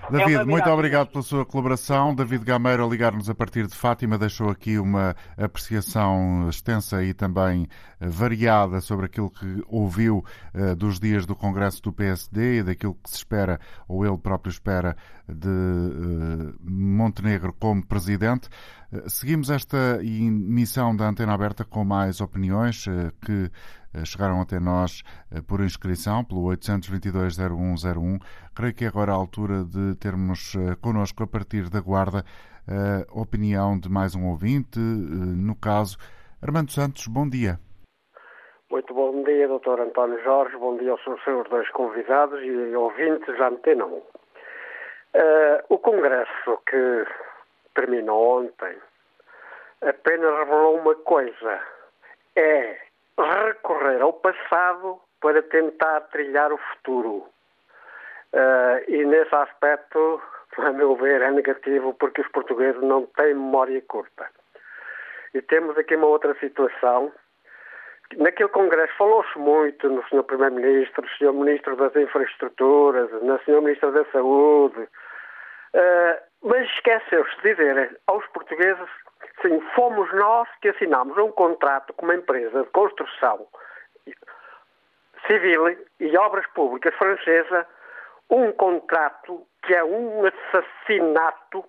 [0.09, 2.15] É David, muito obrigado pela sua colaboração.
[2.15, 7.67] David Gameiro a ligar-nos a partir de Fátima deixou aqui uma apreciação extensa e também
[7.99, 12.95] eh, variada sobre aquilo que ouviu eh, dos dias do Congresso do PSD e daquilo
[12.95, 14.97] que se espera, ou ele próprio espera,
[15.29, 18.49] de eh, Montenegro como presidente.
[19.07, 22.83] Seguimos esta emissão da Antena Aberta com mais opiniões
[23.21, 23.49] que
[24.05, 28.19] chegaram até nós eh, por inscrição pelo 822-0101.
[28.55, 32.23] Creio que é agora a altura de termos eh, connosco a partir da Guarda
[32.67, 35.97] a opinião de mais um ouvinte, eh, no caso
[36.41, 37.07] Armando Santos.
[37.07, 37.59] Bom dia.
[38.69, 39.81] Muito bom dia, Dr.
[39.81, 40.55] António Jorge.
[40.57, 44.01] Bom dia aos seus dois convidados e ouvintes da Antena 1.
[45.13, 47.05] Eh, o Congresso que
[47.75, 48.77] terminou ontem
[49.81, 51.61] apenas revelou uma coisa:
[52.35, 52.90] é
[53.21, 57.25] recorrer ao passado para tentar trilhar o futuro.
[58.33, 60.21] Eh, e nesse aspecto,
[60.57, 64.27] a meu ver, é negativo porque os portugueses não têm memória curta.
[65.33, 67.11] E temos aqui uma outra situação.
[68.17, 70.23] Naquele Congresso falou-se muito no Sr.
[70.23, 71.33] Primeiro-Ministro, no Sr.
[71.33, 73.61] Ministro das Infraestruturas, no Sr.
[73.61, 74.87] Ministro da Saúde,
[75.73, 78.89] eh, mas esqueceu-se de dizer aos portugueses
[79.41, 83.47] sim, fomos nós que assinámos um contrato com uma empresa de construção
[85.27, 87.67] civil e obras públicas francesa,
[88.29, 91.63] um contrato que é um assassinato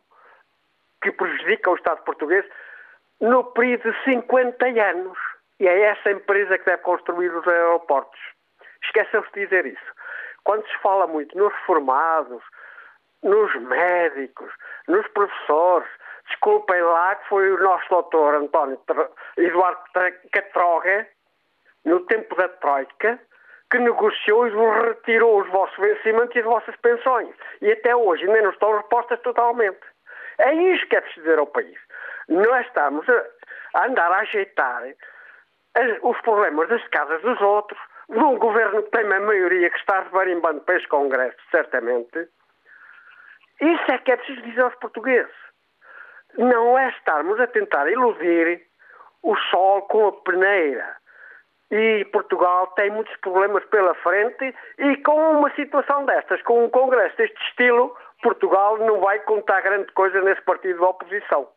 [1.03, 2.45] que prejudica o Estado português
[3.21, 5.19] no período de 50 anos.
[5.61, 8.21] E é essa empresa que deve construir os aeroportos.
[8.85, 9.93] Esqueceu-se de dizer isso.
[10.45, 12.43] Quando se fala muito nos formados,
[13.23, 14.51] nos médicos,
[14.89, 15.89] nos professores,
[16.29, 18.79] desculpem lá que foi o nosso doutor António
[19.37, 19.81] Eduardo
[20.33, 21.09] Catroga,
[21.85, 23.19] no tempo da Troika,
[23.71, 27.35] que negociou e vos retirou os vossos vencimentos e as vossas pensões.
[27.61, 29.81] E até hoje ainda não estão repostas totalmente.
[30.39, 31.79] É isso que é preciso dizer ao país.
[32.29, 34.83] Nós estamos a, andar a ajeitar
[36.03, 40.61] os problemas das casas dos outros, num governo que tem uma maioria que está rebarimbando
[40.61, 42.29] para este Congresso, certamente.
[43.61, 45.33] Isso é que é preciso dizer aos portugueses.
[46.39, 48.63] Não é estarmos a tentar iludir
[49.23, 50.97] o sol com a peneira.
[51.71, 57.17] E Portugal tem muitos problemas pela frente e com uma situação destas, com um Congresso
[57.17, 61.49] deste estilo, Portugal não vai contar grande coisa nesse partido da oposição.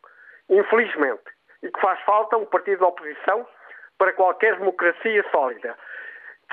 [0.50, 1.24] Infelizmente.
[1.62, 3.46] E que faz falta um partido da oposição
[3.98, 5.76] para qualquer democracia sólida.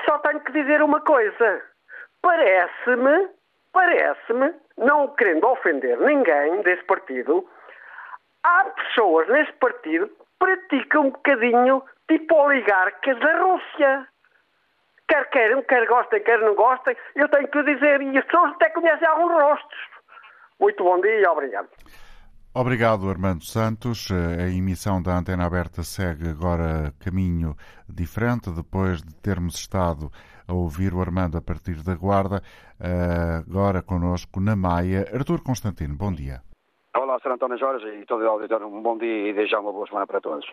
[0.05, 1.61] Só tenho que dizer uma coisa.
[2.21, 3.29] Parece-me,
[3.71, 7.47] parece-me, não querendo ofender ninguém desse partido,
[8.43, 14.07] há pessoas nesse partido que praticam um bocadinho tipo oligarcas da Rússia.
[15.07, 18.69] Quer queiram, quer gostem, quer não gostem, eu tenho que dizer, e as pessoas até
[18.69, 19.77] conhecem alguns rostos.
[20.59, 21.67] Muito bom dia e obrigado.
[22.55, 24.09] Obrigado, Armando Santos.
[24.11, 27.55] A emissão da Antena Aberta segue agora caminho
[27.89, 30.11] diferente, depois de termos estado
[30.47, 32.41] a ouvir o Armando a partir da Guarda.
[33.45, 35.05] Agora conosco na Maia.
[35.13, 36.41] Artur Constantino, bom dia.
[37.23, 37.31] Sr.
[37.31, 40.19] António Jorge e todo o auditório, um bom dia e desejar uma boa semana para
[40.19, 40.45] todos.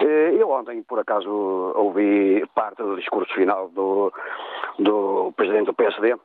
[0.00, 1.30] Eu ontem, por acaso,
[1.76, 4.12] ouvi parte do discurso final do,
[4.78, 6.16] do Presidente do PSD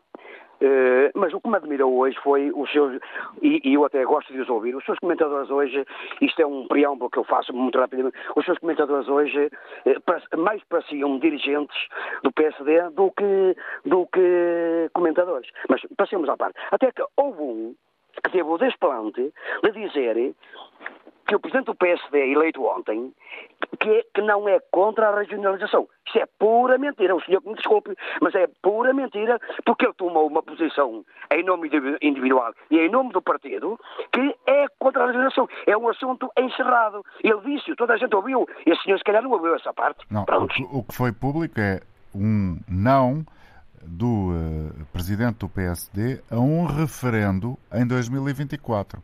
[0.63, 2.97] Uh, mas o que me admirou hoje foi os seus,
[3.41, 5.86] e, eu até gosto de os ouvir, os seus comentadores hoje,
[6.21, 9.47] isto é um preâmbulo que eu faço muito rapidamente, os seus comentadores hoje
[9.86, 11.75] uh, mais pareciam dirigentes
[12.23, 15.49] do PSD do que, do que comentadores.
[15.67, 16.58] Mas passemos à parte.
[16.71, 17.75] Até que houve um
[18.21, 20.36] que teve o desplante de dizer
[21.26, 23.13] que o Presidente do PSD, eleito ontem,
[23.80, 25.88] que, que não é contra a regionalização.
[26.06, 27.15] Isso é pura mentira.
[27.15, 31.43] O senhor que me desculpe, mas é pura mentira, porque ele tomou uma posição em
[31.43, 31.69] nome
[32.02, 33.80] individual e em nome do partido
[34.12, 35.47] que é contra a regionalização.
[35.65, 37.04] É um assunto encerrado.
[37.23, 40.06] Ele disse, toda a gente ouviu, e o senhor se calhar não ouviu essa parte.
[40.12, 41.80] Não, o o que foi público é
[42.13, 43.26] um não
[43.86, 49.02] do uh, presidente do PSD a um referendo em 2024.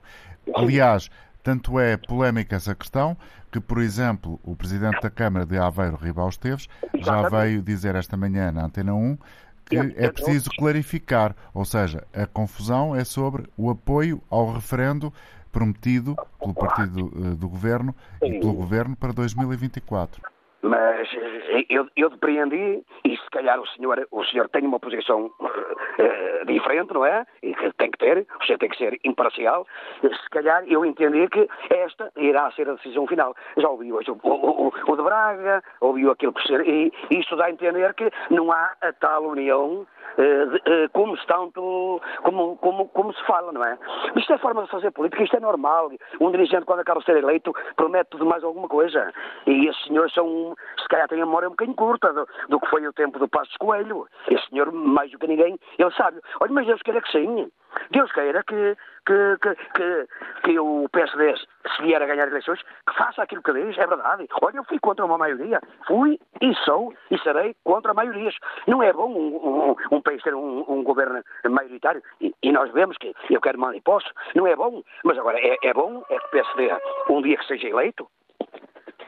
[0.55, 1.09] Aliás,
[1.43, 3.15] tanto é polémica essa questão
[3.51, 6.67] que, por exemplo, o Presidente da Câmara de Aveiro, Ribal Esteves,
[6.99, 9.17] já veio dizer esta manhã na Antena 1
[9.65, 15.13] que é preciso clarificar, ou seja, a confusão é sobre o apoio ao referendo
[15.51, 20.21] prometido pelo partido eh, do governo e pelo governo para 2024.
[20.61, 25.31] Mas eh, eu, eu depreendi, e se calhar o senhor, o senhor tem uma posição
[25.39, 27.25] uh, diferente, não é?
[27.41, 29.65] E que tem que ter, o senhor tem que ser imparcial.
[30.01, 33.35] Se calhar eu entendi que esta irá ser a decisão final.
[33.57, 37.45] Já ouvi hoje o, o, o de Braga, ouviu aquilo que ser, e isso dá
[37.45, 43.23] a entender que não há a tal união uh, como, tanto, como, como, como se
[43.25, 43.77] fala, não é?
[44.15, 45.91] Isto é forma de fazer política, isto é normal.
[46.19, 49.13] Um dirigente, quando acaba de ser eleito, promete tudo mais alguma coisa.
[49.45, 50.48] E esses senhores são,
[50.81, 53.27] se calhar têm a memória um bocadinho curta do, do que foi o tempo do
[53.27, 54.07] Passos Coelho.
[54.29, 56.19] Esse senhor, mais do que ninguém, ele sabe.
[56.39, 57.51] Olha, mas Deus queira que sim.
[57.91, 60.07] Deus queira que, que, que, que,
[60.43, 61.35] que o PSD,
[61.75, 64.27] se vier a ganhar eleições, que faça aquilo que diz, é verdade.
[64.41, 65.61] Olha, eu fui contra uma maioria.
[65.87, 68.35] Fui e sou e serei contra maiorias.
[68.67, 72.71] Não é bom um, um, um país ter um, um governo maioritário e, e, nós
[72.71, 74.11] vemos que eu quero mal imposto.
[74.35, 74.81] Não é bom.
[75.03, 76.71] Mas agora, é, é bom é que o PSD,
[77.09, 78.07] um dia que seja eleito,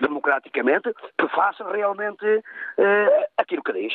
[0.01, 3.93] democraticamente, que faça realmente uh, aquilo que diz.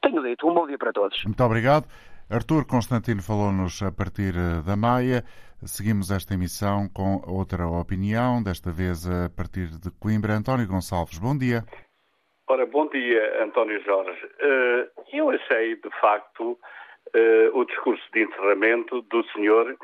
[0.00, 0.48] Tenho dito.
[0.48, 1.22] Um bom dia para todos.
[1.24, 1.86] Muito obrigado.
[2.30, 5.24] Artur Constantino falou-nos a partir eh, da Maia.
[5.66, 10.34] Seguimos esta emissão com outra opinião, desta vez a partir de Coimbra.
[10.34, 11.64] António Gonçalves, bom dia.
[12.46, 14.30] Ora, bom dia, António Jorge.
[14.38, 16.56] Eh, eu achei, de facto,
[17.54, 19.76] o discurso de encerramento do senhor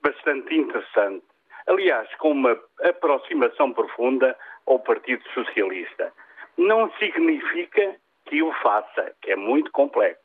[0.00, 1.24] bastante interessante.
[1.66, 4.36] Aliás, com uma aproximação profunda
[4.66, 6.12] ao Partido Socialista.
[6.56, 7.96] Não significa
[8.26, 10.20] que o faça, que é muito complexo.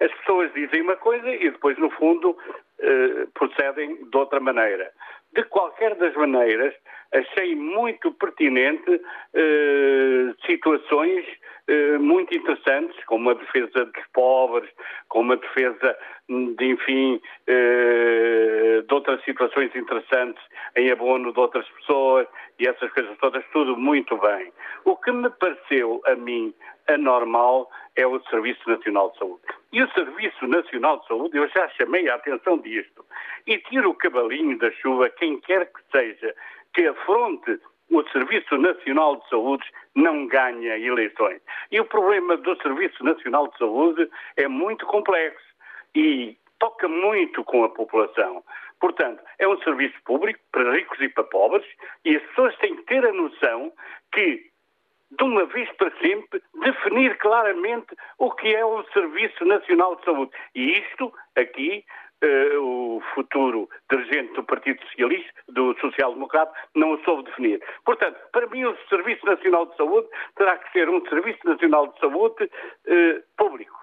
[0.00, 2.36] As pessoas dizem uma coisa e depois, no fundo,
[2.80, 4.90] eh, procedem de outra maneira.
[5.32, 6.74] De qualquer das maneiras,
[7.12, 9.00] achei muito pertinente
[9.34, 11.24] eh, situações
[11.66, 14.70] eh, muito interessantes, como a defesa dos pobres,
[15.08, 15.96] como a defesa
[16.28, 20.42] de, enfim, eh, de outras situações interessantes
[20.76, 22.26] em abono de outras pessoas
[22.58, 24.52] e essas coisas todas, tudo muito bem.
[24.84, 26.54] O que me pareceu a mim
[26.88, 29.42] anormal é o Serviço Nacional de Saúde.
[29.72, 33.04] E o Serviço Nacional de Saúde, eu já chamei a atenção disto,
[33.46, 36.34] e tiro o cavalinho da chuva quem quer que seja
[36.78, 37.58] que afronte
[37.90, 39.64] o Serviço Nacional de Saúde
[39.96, 41.40] não ganha eleições.
[41.72, 45.44] E o problema do Serviço Nacional de Saúde é muito complexo
[45.92, 48.44] e toca muito com a população.
[48.78, 51.66] Portanto, é um serviço público para ricos e para pobres
[52.04, 53.72] e as pessoas têm que ter a noção
[54.12, 54.48] que
[55.10, 60.32] de uma vez para sempre, definir claramente o que é o Serviço Nacional de Saúde.
[60.54, 61.84] E isto, aqui,
[62.24, 67.62] uh, o futuro dirigente do Partido Socialista, do Social Democrata, não o soube definir.
[67.84, 72.00] Portanto, para mim, o Serviço Nacional de Saúde terá que ser um Serviço Nacional de
[72.00, 73.78] Saúde uh, público.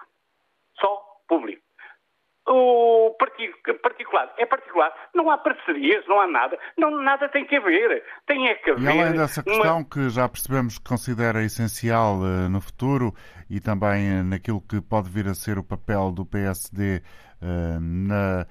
[0.80, 1.66] Só público
[2.48, 3.16] o
[3.82, 8.48] particular é particular, não há parcerias, não há nada, não, nada tem que haver, tem
[8.48, 8.84] é que haver.
[8.84, 9.90] E além dessa questão uma...
[9.90, 13.14] que já percebemos que considera essencial uh, no futuro
[13.50, 17.02] e também uh, naquilo que pode vir a ser o papel do PSD
[17.80, 18.46] na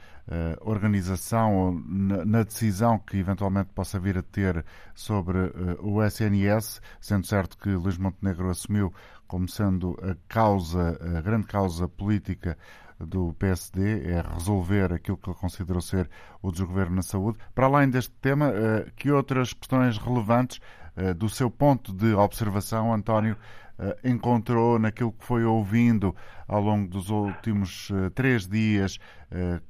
[0.60, 4.64] organização ou na, na, decisão que eventualmente possa vir a ter
[4.94, 5.38] sobre
[5.80, 8.92] o SNS, sendo certo que Luís Montenegro assumiu
[9.26, 12.56] como sendo a causa, a grande causa política
[12.98, 16.08] do PSD é resolver aquilo que ele considerou ser
[16.42, 17.38] o desgoverno na saúde.
[17.54, 20.83] Para além deste tema, eh, que outras questões relevantes eh,
[21.16, 23.36] do seu ponto de observação, António,
[23.78, 26.14] eh, encontrou naquilo que foi ouvindo
[26.48, 28.98] ao longo dos últimos três dias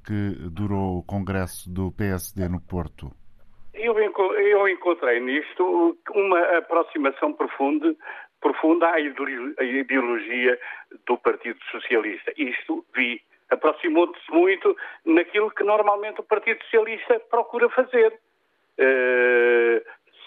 [0.06, 3.10] que durou o Congresso do PSD no Porto?
[3.72, 7.94] Eu encontrei nisto uma aproximação profunda
[8.44, 10.58] profunda à ideologia
[11.06, 12.30] do Partido Socialista.
[12.36, 13.22] Isto vi.
[13.50, 18.12] Aproximou-se muito naquilo que normalmente o Partido Socialista procura fazer.
[18.78, 19.80] Uh,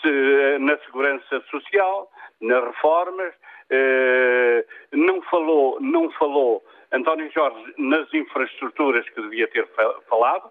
[0.07, 2.09] se, na segurança social,
[2.41, 9.67] nas reformas, uh, não falou, não falou António Jorge nas infraestruturas que devia ter
[10.09, 10.49] falado,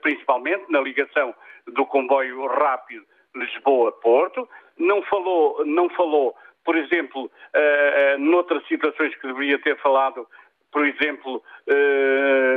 [0.00, 1.34] principalmente na ligação
[1.66, 6.34] do comboio rápido Lisboa-Porto, não falou, não falou
[6.64, 10.26] por exemplo, uh, noutras situações que deveria ter falado,
[10.72, 11.42] por exemplo,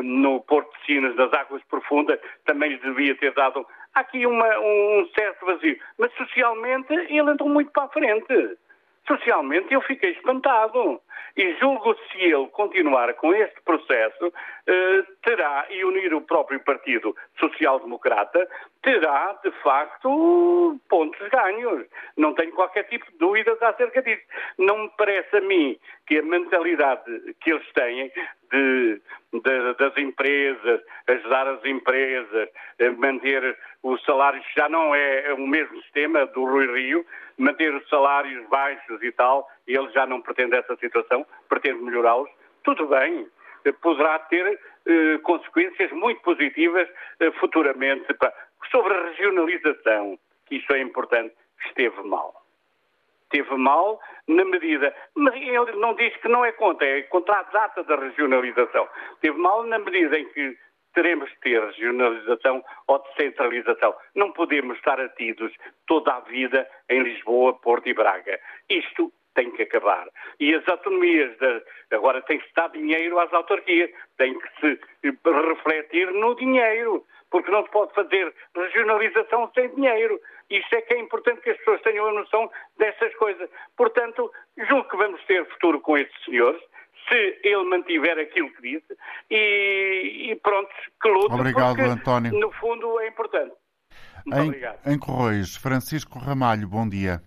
[0.04, 5.46] no Porto de Sinas, das águas profundas, também devia ter dado aqui uma, um certo
[5.46, 5.78] vazio.
[5.98, 8.58] Mas socialmente ele andou muito para a frente.
[9.08, 11.02] Socialmente eu fiquei espantado.
[11.38, 14.34] E julgo se ele continuar com este processo,
[14.68, 18.46] eh, terá, e unir o próprio Partido Social Democrata,
[18.82, 21.86] terá, de facto, pontos ganhos.
[22.18, 24.24] Não tenho qualquer tipo de dúvidas acerca disso.
[24.58, 28.12] Não me parece a mim que a mentalidade que eles têm
[28.52, 29.02] de,
[29.34, 32.50] de, das empresas, ajudar as empresas,
[32.98, 37.06] manter os salários, já não é o mesmo sistema do Rui Rio,
[37.38, 42.30] manter os salários baixos e tal, e ele já não pretende essa situação, pretende melhorá-los,
[42.64, 43.28] tudo bem,
[43.82, 46.88] poderá ter eh, consequências muito positivas
[47.20, 48.06] eh, futuramente.
[48.72, 51.34] Sobre a regionalização, que isso é importante,
[51.68, 52.39] esteve mal.
[53.32, 57.44] Esteve mal na medida, mas ele não diz que não é contra, é contra a
[57.44, 58.90] data da regionalização.
[59.14, 60.58] Esteve mal na medida em que
[60.96, 63.96] teremos de ter regionalização ou descentralização.
[64.16, 65.54] Não podemos estar atidos
[65.86, 68.40] toda a vida em Lisboa, Porto e Braga.
[68.68, 70.08] Isto tem que acabar.
[70.40, 74.80] E as autonomias, de, agora tem que se dar dinheiro às autarquias, tem que se
[75.24, 80.20] refletir no dinheiro, porque não se pode fazer regionalização sem dinheiro.
[80.50, 83.50] Isto é que é importante que as pessoas tenham a noção destas coisas.
[83.78, 86.62] Portanto, julgo que vamos ter futuro com estes senhores,
[87.08, 88.98] se ele mantiver aquilo que disse
[89.30, 90.70] e, e pronto,
[91.02, 92.40] que luta, obrigado, porque António.
[92.40, 93.54] no fundo é importante.
[94.26, 94.80] Muito em, obrigado.
[94.86, 97.22] Em Correios, Francisco Ramalho, bom dia.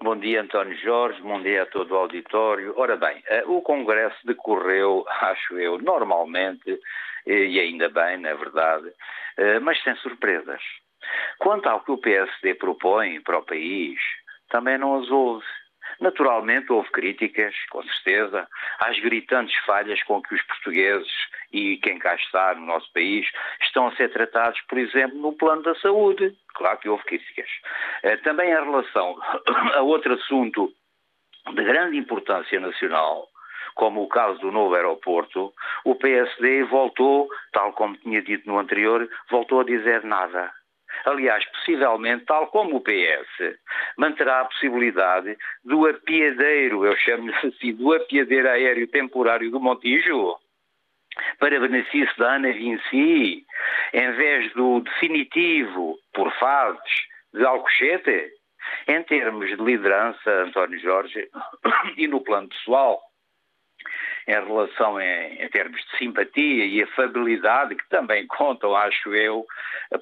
[0.00, 2.72] Bom dia, António Jorge, bom dia a todo o auditório.
[2.76, 6.78] Ora bem, eh, o Congresso decorreu, acho eu, normalmente,
[7.32, 8.90] e ainda bem, na verdade,
[9.36, 10.62] eh, mas sem surpresas.
[11.38, 13.98] Quanto ao que o PSD propõe para o país,
[14.48, 15.44] também não as houve.
[16.00, 18.46] Naturalmente houve críticas, com certeza,
[18.78, 21.10] às gritantes falhas com que os portugueses
[21.52, 23.26] e quem cá está no nosso país
[23.62, 26.36] estão a ser tratados, por exemplo, no plano da saúde.
[26.54, 27.48] Claro que houve críticas.
[28.02, 29.18] Eh, também em relação
[29.74, 30.72] a outro assunto
[31.54, 33.28] de grande importância nacional,
[33.78, 35.54] como o caso do novo aeroporto,
[35.84, 40.52] o PSD voltou, tal como tinha dito no anterior, voltou a dizer nada.
[41.04, 43.56] Aliás, possivelmente, tal como o PS,
[43.96, 50.36] manterá a possibilidade do apiadeiro, eu chamo-lhe assim, do apiadeiro aéreo temporário do Montijo,
[51.38, 53.46] para benefício da Ana Vinci,
[53.92, 58.32] em vez do definitivo, por fases, de Alcochete,
[58.88, 61.28] em termos de liderança, António Jorge,
[61.96, 63.07] e no plano pessoal,
[64.28, 69.46] em relação em, em, termos de simpatia e afabilidade, que também contam, acho eu,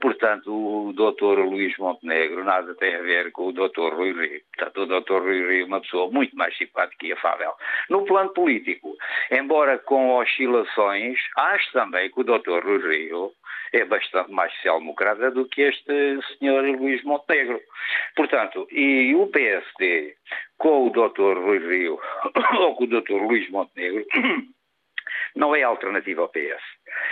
[0.01, 4.41] portanto, o doutor Luís Montenegro nada tem a ver com o doutor Rui Rio.
[4.57, 7.53] Portanto, o doutor Rui Rio é uma pessoa muito mais simpática e afável.
[7.89, 8.97] No plano político,
[9.31, 13.33] embora com oscilações, acho também que o doutor Rui Rio
[13.72, 17.61] é bastante mais social-democrata do que este senhor Luís Montenegro.
[18.16, 20.16] Portanto, e o PSD,
[20.59, 21.39] com o Dr.
[21.39, 21.99] Rui Rio
[22.61, 23.13] ou com o Dr.
[23.13, 24.05] Luís Montenegro
[25.35, 26.63] não é alternativa ao PS.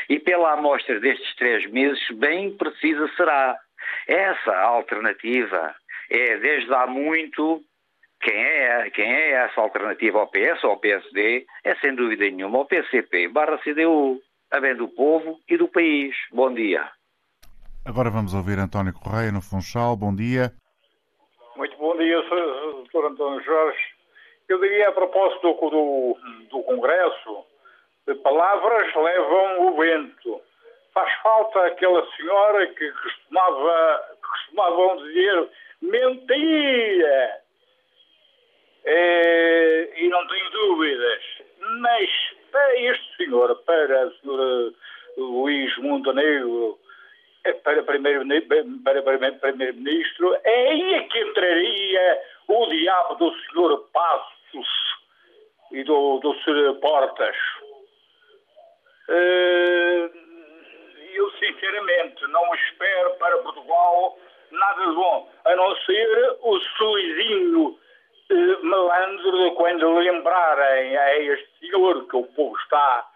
[0.08, 3.56] E pela amostra destes três meses, bem precisa será.
[4.06, 5.74] Essa alternativa
[6.10, 7.62] é, desde há muito,
[8.20, 12.60] quem é, quem é essa alternativa ao PS ou ao PSD é, sem dúvida nenhuma,
[12.60, 14.20] o PCP barra CDU,
[14.50, 16.16] a bem do povo e do país.
[16.32, 16.88] Bom dia.
[17.84, 19.96] Agora vamos ouvir António Correia no Funchal.
[19.96, 20.50] Bom dia.
[21.56, 23.04] Muito bom dia, Sr.
[23.06, 23.78] António Jorge.
[24.48, 26.16] Eu diria a propósito do, do,
[26.50, 27.46] do Congresso,
[28.24, 30.40] palavras levam o vento.
[30.92, 35.48] Faz falta aquela senhora que costumava, costumavam dizer
[35.80, 37.40] mentira.
[38.84, 41.22] É, e não tenho dúvidas.
[41.78, 42.10] Mas
[42.50, 44.72] para este senhor, para a senhora
[45.16, 46.76] Luís Montenegro,
[47.52, 54.68] para primeiro-ministro, primeiro é aí que entraria o diabo do senhor Passos
[55.72, 57.36] e do, do senhor Portas.
[59.08, 60.10] Eh,
[61.14, 64.18] eu, sinceramente, não espero para Portugal
[64.50, 67.78] nada de bom, a não ser o sorrisinho
[68.30, 73.06] eh, malandro de quando lembrarem a este senhor que o povo está,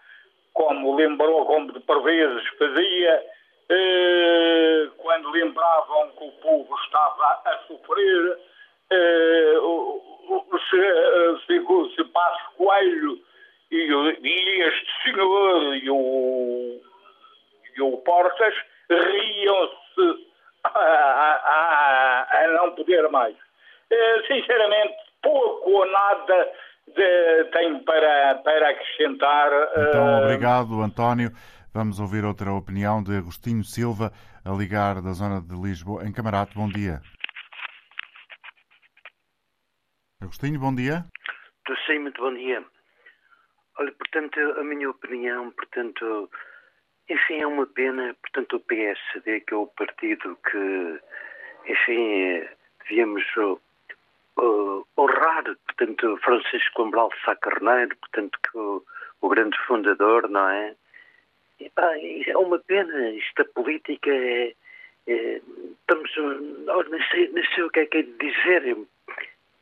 [0.53, 3.23] como lembrou, como por vezes fazia,
[3.69, 8.39] eh, quando lembravam que o povo estava a sofrer,
[8.91, 13.19] eh, o, o, o, o Passo Coelho
[13.71, 16.81] e, e este senhor e o,
[17.75, 18.53] e o Portas
[18.89, 20.27] riam-se
[20.63, 23.35] a, a, a, não poder mais.
[23.91, 26.51] Eh, sinceramente, pouco ou nada
[26.87, 29.51] de, tenho para, para acrescentar.
[29.77, 31.31] Então, obrigado, António.
[31.71, 34.11] Vamos ouvir outra opinião de Agostinho Silva,
[34.43, 36.03] a ligar da zona de Lisboa.
[36.03, 36.99] Em Camarate, bom dia.
[40.19, 41.05] Agostinho, bom dia.
[41.85, 42.65] Sim, muito bom dia.
[43.77, 46.29] Olha, portanto, a minha opinião, portanto,
[47.07, 50.99] enfim, é uma pena, portanto, o PSD, que é o partido que,
[51.67, 52.47] enfim,
[52.81, 58.83] devíamos uh, honrar, portanto, Francisco Ambral Sá Carneiro, portanto, que o,
[59.21, 60.75] o grande fundador, não é?
[61.59, 64.53] E, pá, é uma pena, esta política é,
[65.07, 65.41] é
[65.81, 66.11] estamos,
[66.89, 68.77] nem, sei, nem sei o que é que é de dizer,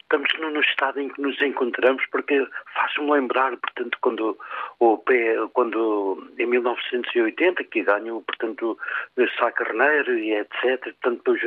[0.02, 4.38] estamos no, estado em que nos encontramos, porque faz-me lembrar, portanto, quando
[4.80, 5.04] o
[5.54, 8.78] quando em 1980 que ganhou, portanto,
[9.38, 11.42] Sá Carneiro e etc, portanto, depois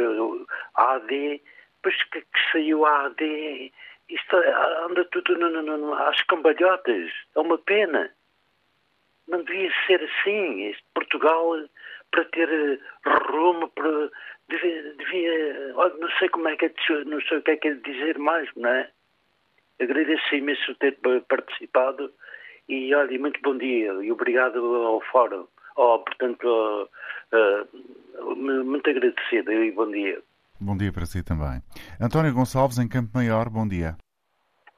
[0.75, 1.43] a AD,
[1.77, 3.73] depois que, que saiu a AD,
[4.11, 8.11] isto anda tudo no, no, no, às cambalhotas, é uma pena.
[9.29, 10.65] Não devia ser assim.
[10.65, 11.53] Este Portugal,
[12.11, 12.79] para ter eh,
[13.31, 14.11] rumo, para,
[14.49, 16.75] devia, devia não sei como é que é,
[17.07, 18.91] não sei o que é que é dizer mais, não é?
[19.81, 20.99] Agradeço imenso ter
[21.29, 22.13] participado
[22.69, 25.47] e, olha, muito bom dia e obrigado ao fórum.
[25.77, 26.89] Oh, portanto,
[27.33, 30.23] uh, muito agradecido e bom dia.
[30.61, 31.63] Bom dia para si também.
[32.01, 33.97] António Gonçalves, em Campo Maior, bom dia.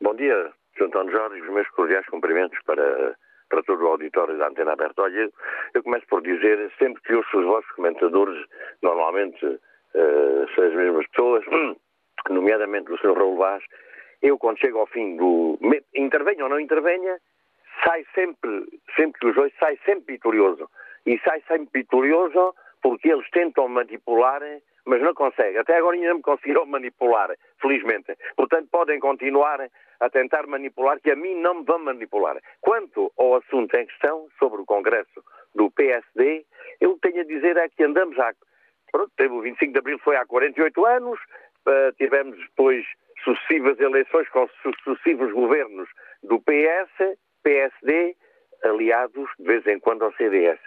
[0.01, 0.85] Bom dia, Sr.
[0.85, 3.17] António Jorge, os meus cordiais cumprimentos para
[3.53, 5.03] para todo o auditório da Antena Aberta.
[5.03, 5.31] Olha,
[5.75, 8.43] eu começo por dizer, sempre que ouço os vossos comentadores,
[8.81, 11.45] normalmente uh, são as mesmas pessoas,
[12.31, 13.13] nomeadamente o Sr.
[13.13, 13.63] Raul Vaz,
[14.23, 15.59] eu quando chego ao fim do...
[15.95, 17.19] intervenha ou não intervenha,
[17.85, 18.65] sai sempre,
[18.97, 20.67] sempre que os ouço, sai sempre vitorioso.
[21.05, 24.41] E sai sempre vitorioso porque eles tentam manipular
[24.87, 25.59] mas não conseguem.
[25.59, 27.31] Até agora ainda me conseguiram manipular,
[27.61, 28.17] felizmente.
[28.37, 29.69] Portanto, podem continuar
[30.01, 32.37] a tentar manipular, que a mim não me vão manipular.
[32.61, 35.23] Quanto ao assunto em questão, sobre o Congresso
[35.55, 36.45] do PSD,
[36.81, 38.33] eu tenho a dizer é que andamos há.
[38.91, 41.19] Pronto, teve o 25 de Abril, foi há 48 anos,
[41.67, 42.85] uh, tivemos depois
[43.25, 44.49] sucessivas eleições com
[44.83, 45.89] sucessivos governos
[46.23, 48.17] do PS, PSD,
[48.65, 50.61] aliados de vez em quando ao CDS.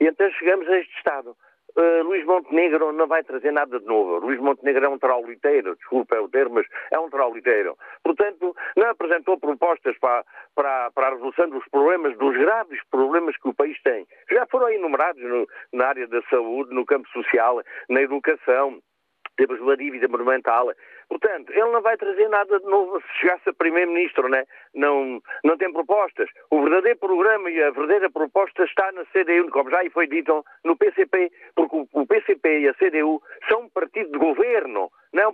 [0.00, 1.36] E então chegamos a este estado.
[1.76, 4.18] Uh, Luís Montenegro não vai trazer nada de novo.
[4.18, 7.76] Luís Montenegro é um trauliteiro, desculpa é o termo, mas é um trauliteiro.
[8.02, 13.48] Portanto, não apresentou propostas para, para, para a resolução dos problemas, dos graves problemas que
[13.48, 14.06] o país tem.
[14.30, 18.78] Já foram enumerados no, na área da saúde, no campo social, na educação,
[19.36, 20.70] temos uma dívida monumental.
[21.08, 24.44] Portanto, ele não vai trazer nada de novo se chegasse a Primeiro-Ministro, né?
[24.74, 26.28] não, não tem propostas.
[26.50, 30.76] O verdadeiro programa e a verdadeira proposta está na CDU, como já foi dito, no
[30.76, 35.32] PCP, porque o, PCP e a CDU são um partido de governo, não é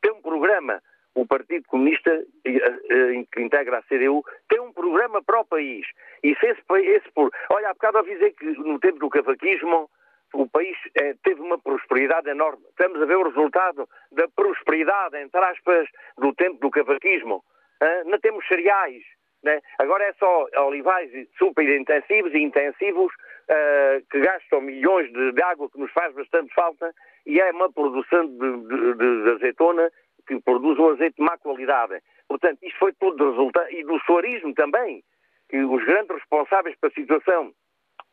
[0.00, 0.80] tem um programa.
[1.14, 2.10] O Partido Comunista,
[2.44, 5.84] eh, eh, que integra a CDU, tem um programa para o país.
[6.22, 7.08] E se esse, esse
[7.50, 9.90] olha, há bocado avisei que no tempo do cavaquismo
[10.34, 12.64] o país eh, teve uma prosperidade enorme.
[12.70, 17.42] Estamos a ver o resultado da prosperidade, entre aspas, do tempo do cavaquismo.
[17.80, 19.02] Ah, não temos cereais.
[19.42, 19.60] Né?
[19.78, 25.70] Agora é só olivais super intensivos e intensivos uh, que gastam milhões de, de, água,
[25.70, 26.92] que nos faz bastante falta,
[27.24, 29.92] e é uma produção de, de, de azeitona
[30.26, 32.02] que produz um azeite de má qualidade.
[32.26, 35.04] Portanto, isto foi tudo resultado, e do suarismo também,
[35.48, 37.52] que os grandes responsáveis pela situação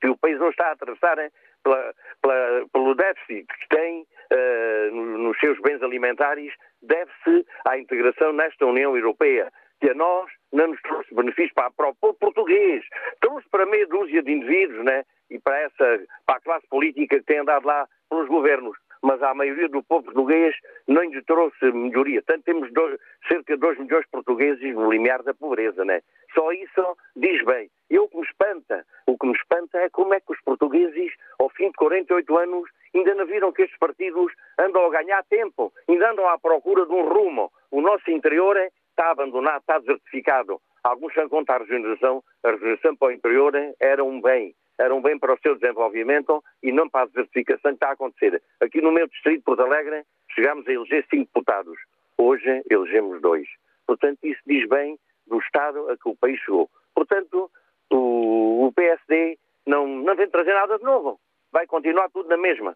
[0.01, 1.17] que o país hoje está a atravessar
[1.63, 8.65] pela, pela, pelo déficit que tem uh, nos seus bens alimentares, deve-se à integração nesta
[8.65, 12.83] União Europeia, que a nós não nos trouxe benefícios para, para o povo português,
[13.19, 15.03] trouxe para meia dúzia de indivíduos, né?
[15.29, 19.35] E para essa, para a classe política que tem andado lá pelos governos mas à
[19.35, 20.55] maioria do povo português
[20.87, 22.23] não lhe trouxe melhoria.
[22.23, 26.01] Tanto temos dois, cerca de 2 milhões de portugueses no limiar da pobreza, né?
[26.35, 27.69] Só isso diz bem.
[27.89, 31.13] E o que me espanta, o que me espanta é como é que os portugueses,
[31.39, 35.71] ao fim de 48 anos, ainda não viram que estes partidos andam a ganhar tempo,
[35.87, 37.51] ainda andam à procura de um rumo.
[37.71, 38.57] O nosso interior
[38.89, 40.59] está abandonado, está desertificado.
[40.83, 42.23] Alguns são contra a regeneração.
[42.43, 46.43] A regeneração para o interior era um bem era um bem para o seu desenvolvimento
[46.61, 48.41] e não para a desertificação que está a acontecer.
[48.59, 51.77] Aqui no meu distrito, Porto Alegre, chegámos a eleger cinco deputados.
[52.17, 53.47] Hoje elegemos dois.
[53.87, 54.97] Portanto, isso diz bem
[55.27, 56.69] do estado a que o país chegou.
[56.93, 57.49] Portanto,
[57.91, 61.19] o, o PSD não, não vem trazer nada de novo.
[61.51, 62.75] Vai continuar tudo na mesma.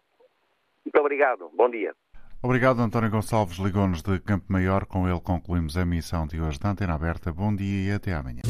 [0.84, 1.50] Muito obrigado.
[1.54, 1.94] Bom dia.
[2.42, 4.86] Obrigado, António Gonçalves Ligones de Campo Maior.
[4.86, 7.30] Com ele concluímos a missão de hoje da Antena Aberta.
[7.30, 8.40] Bom dia e até amanhã.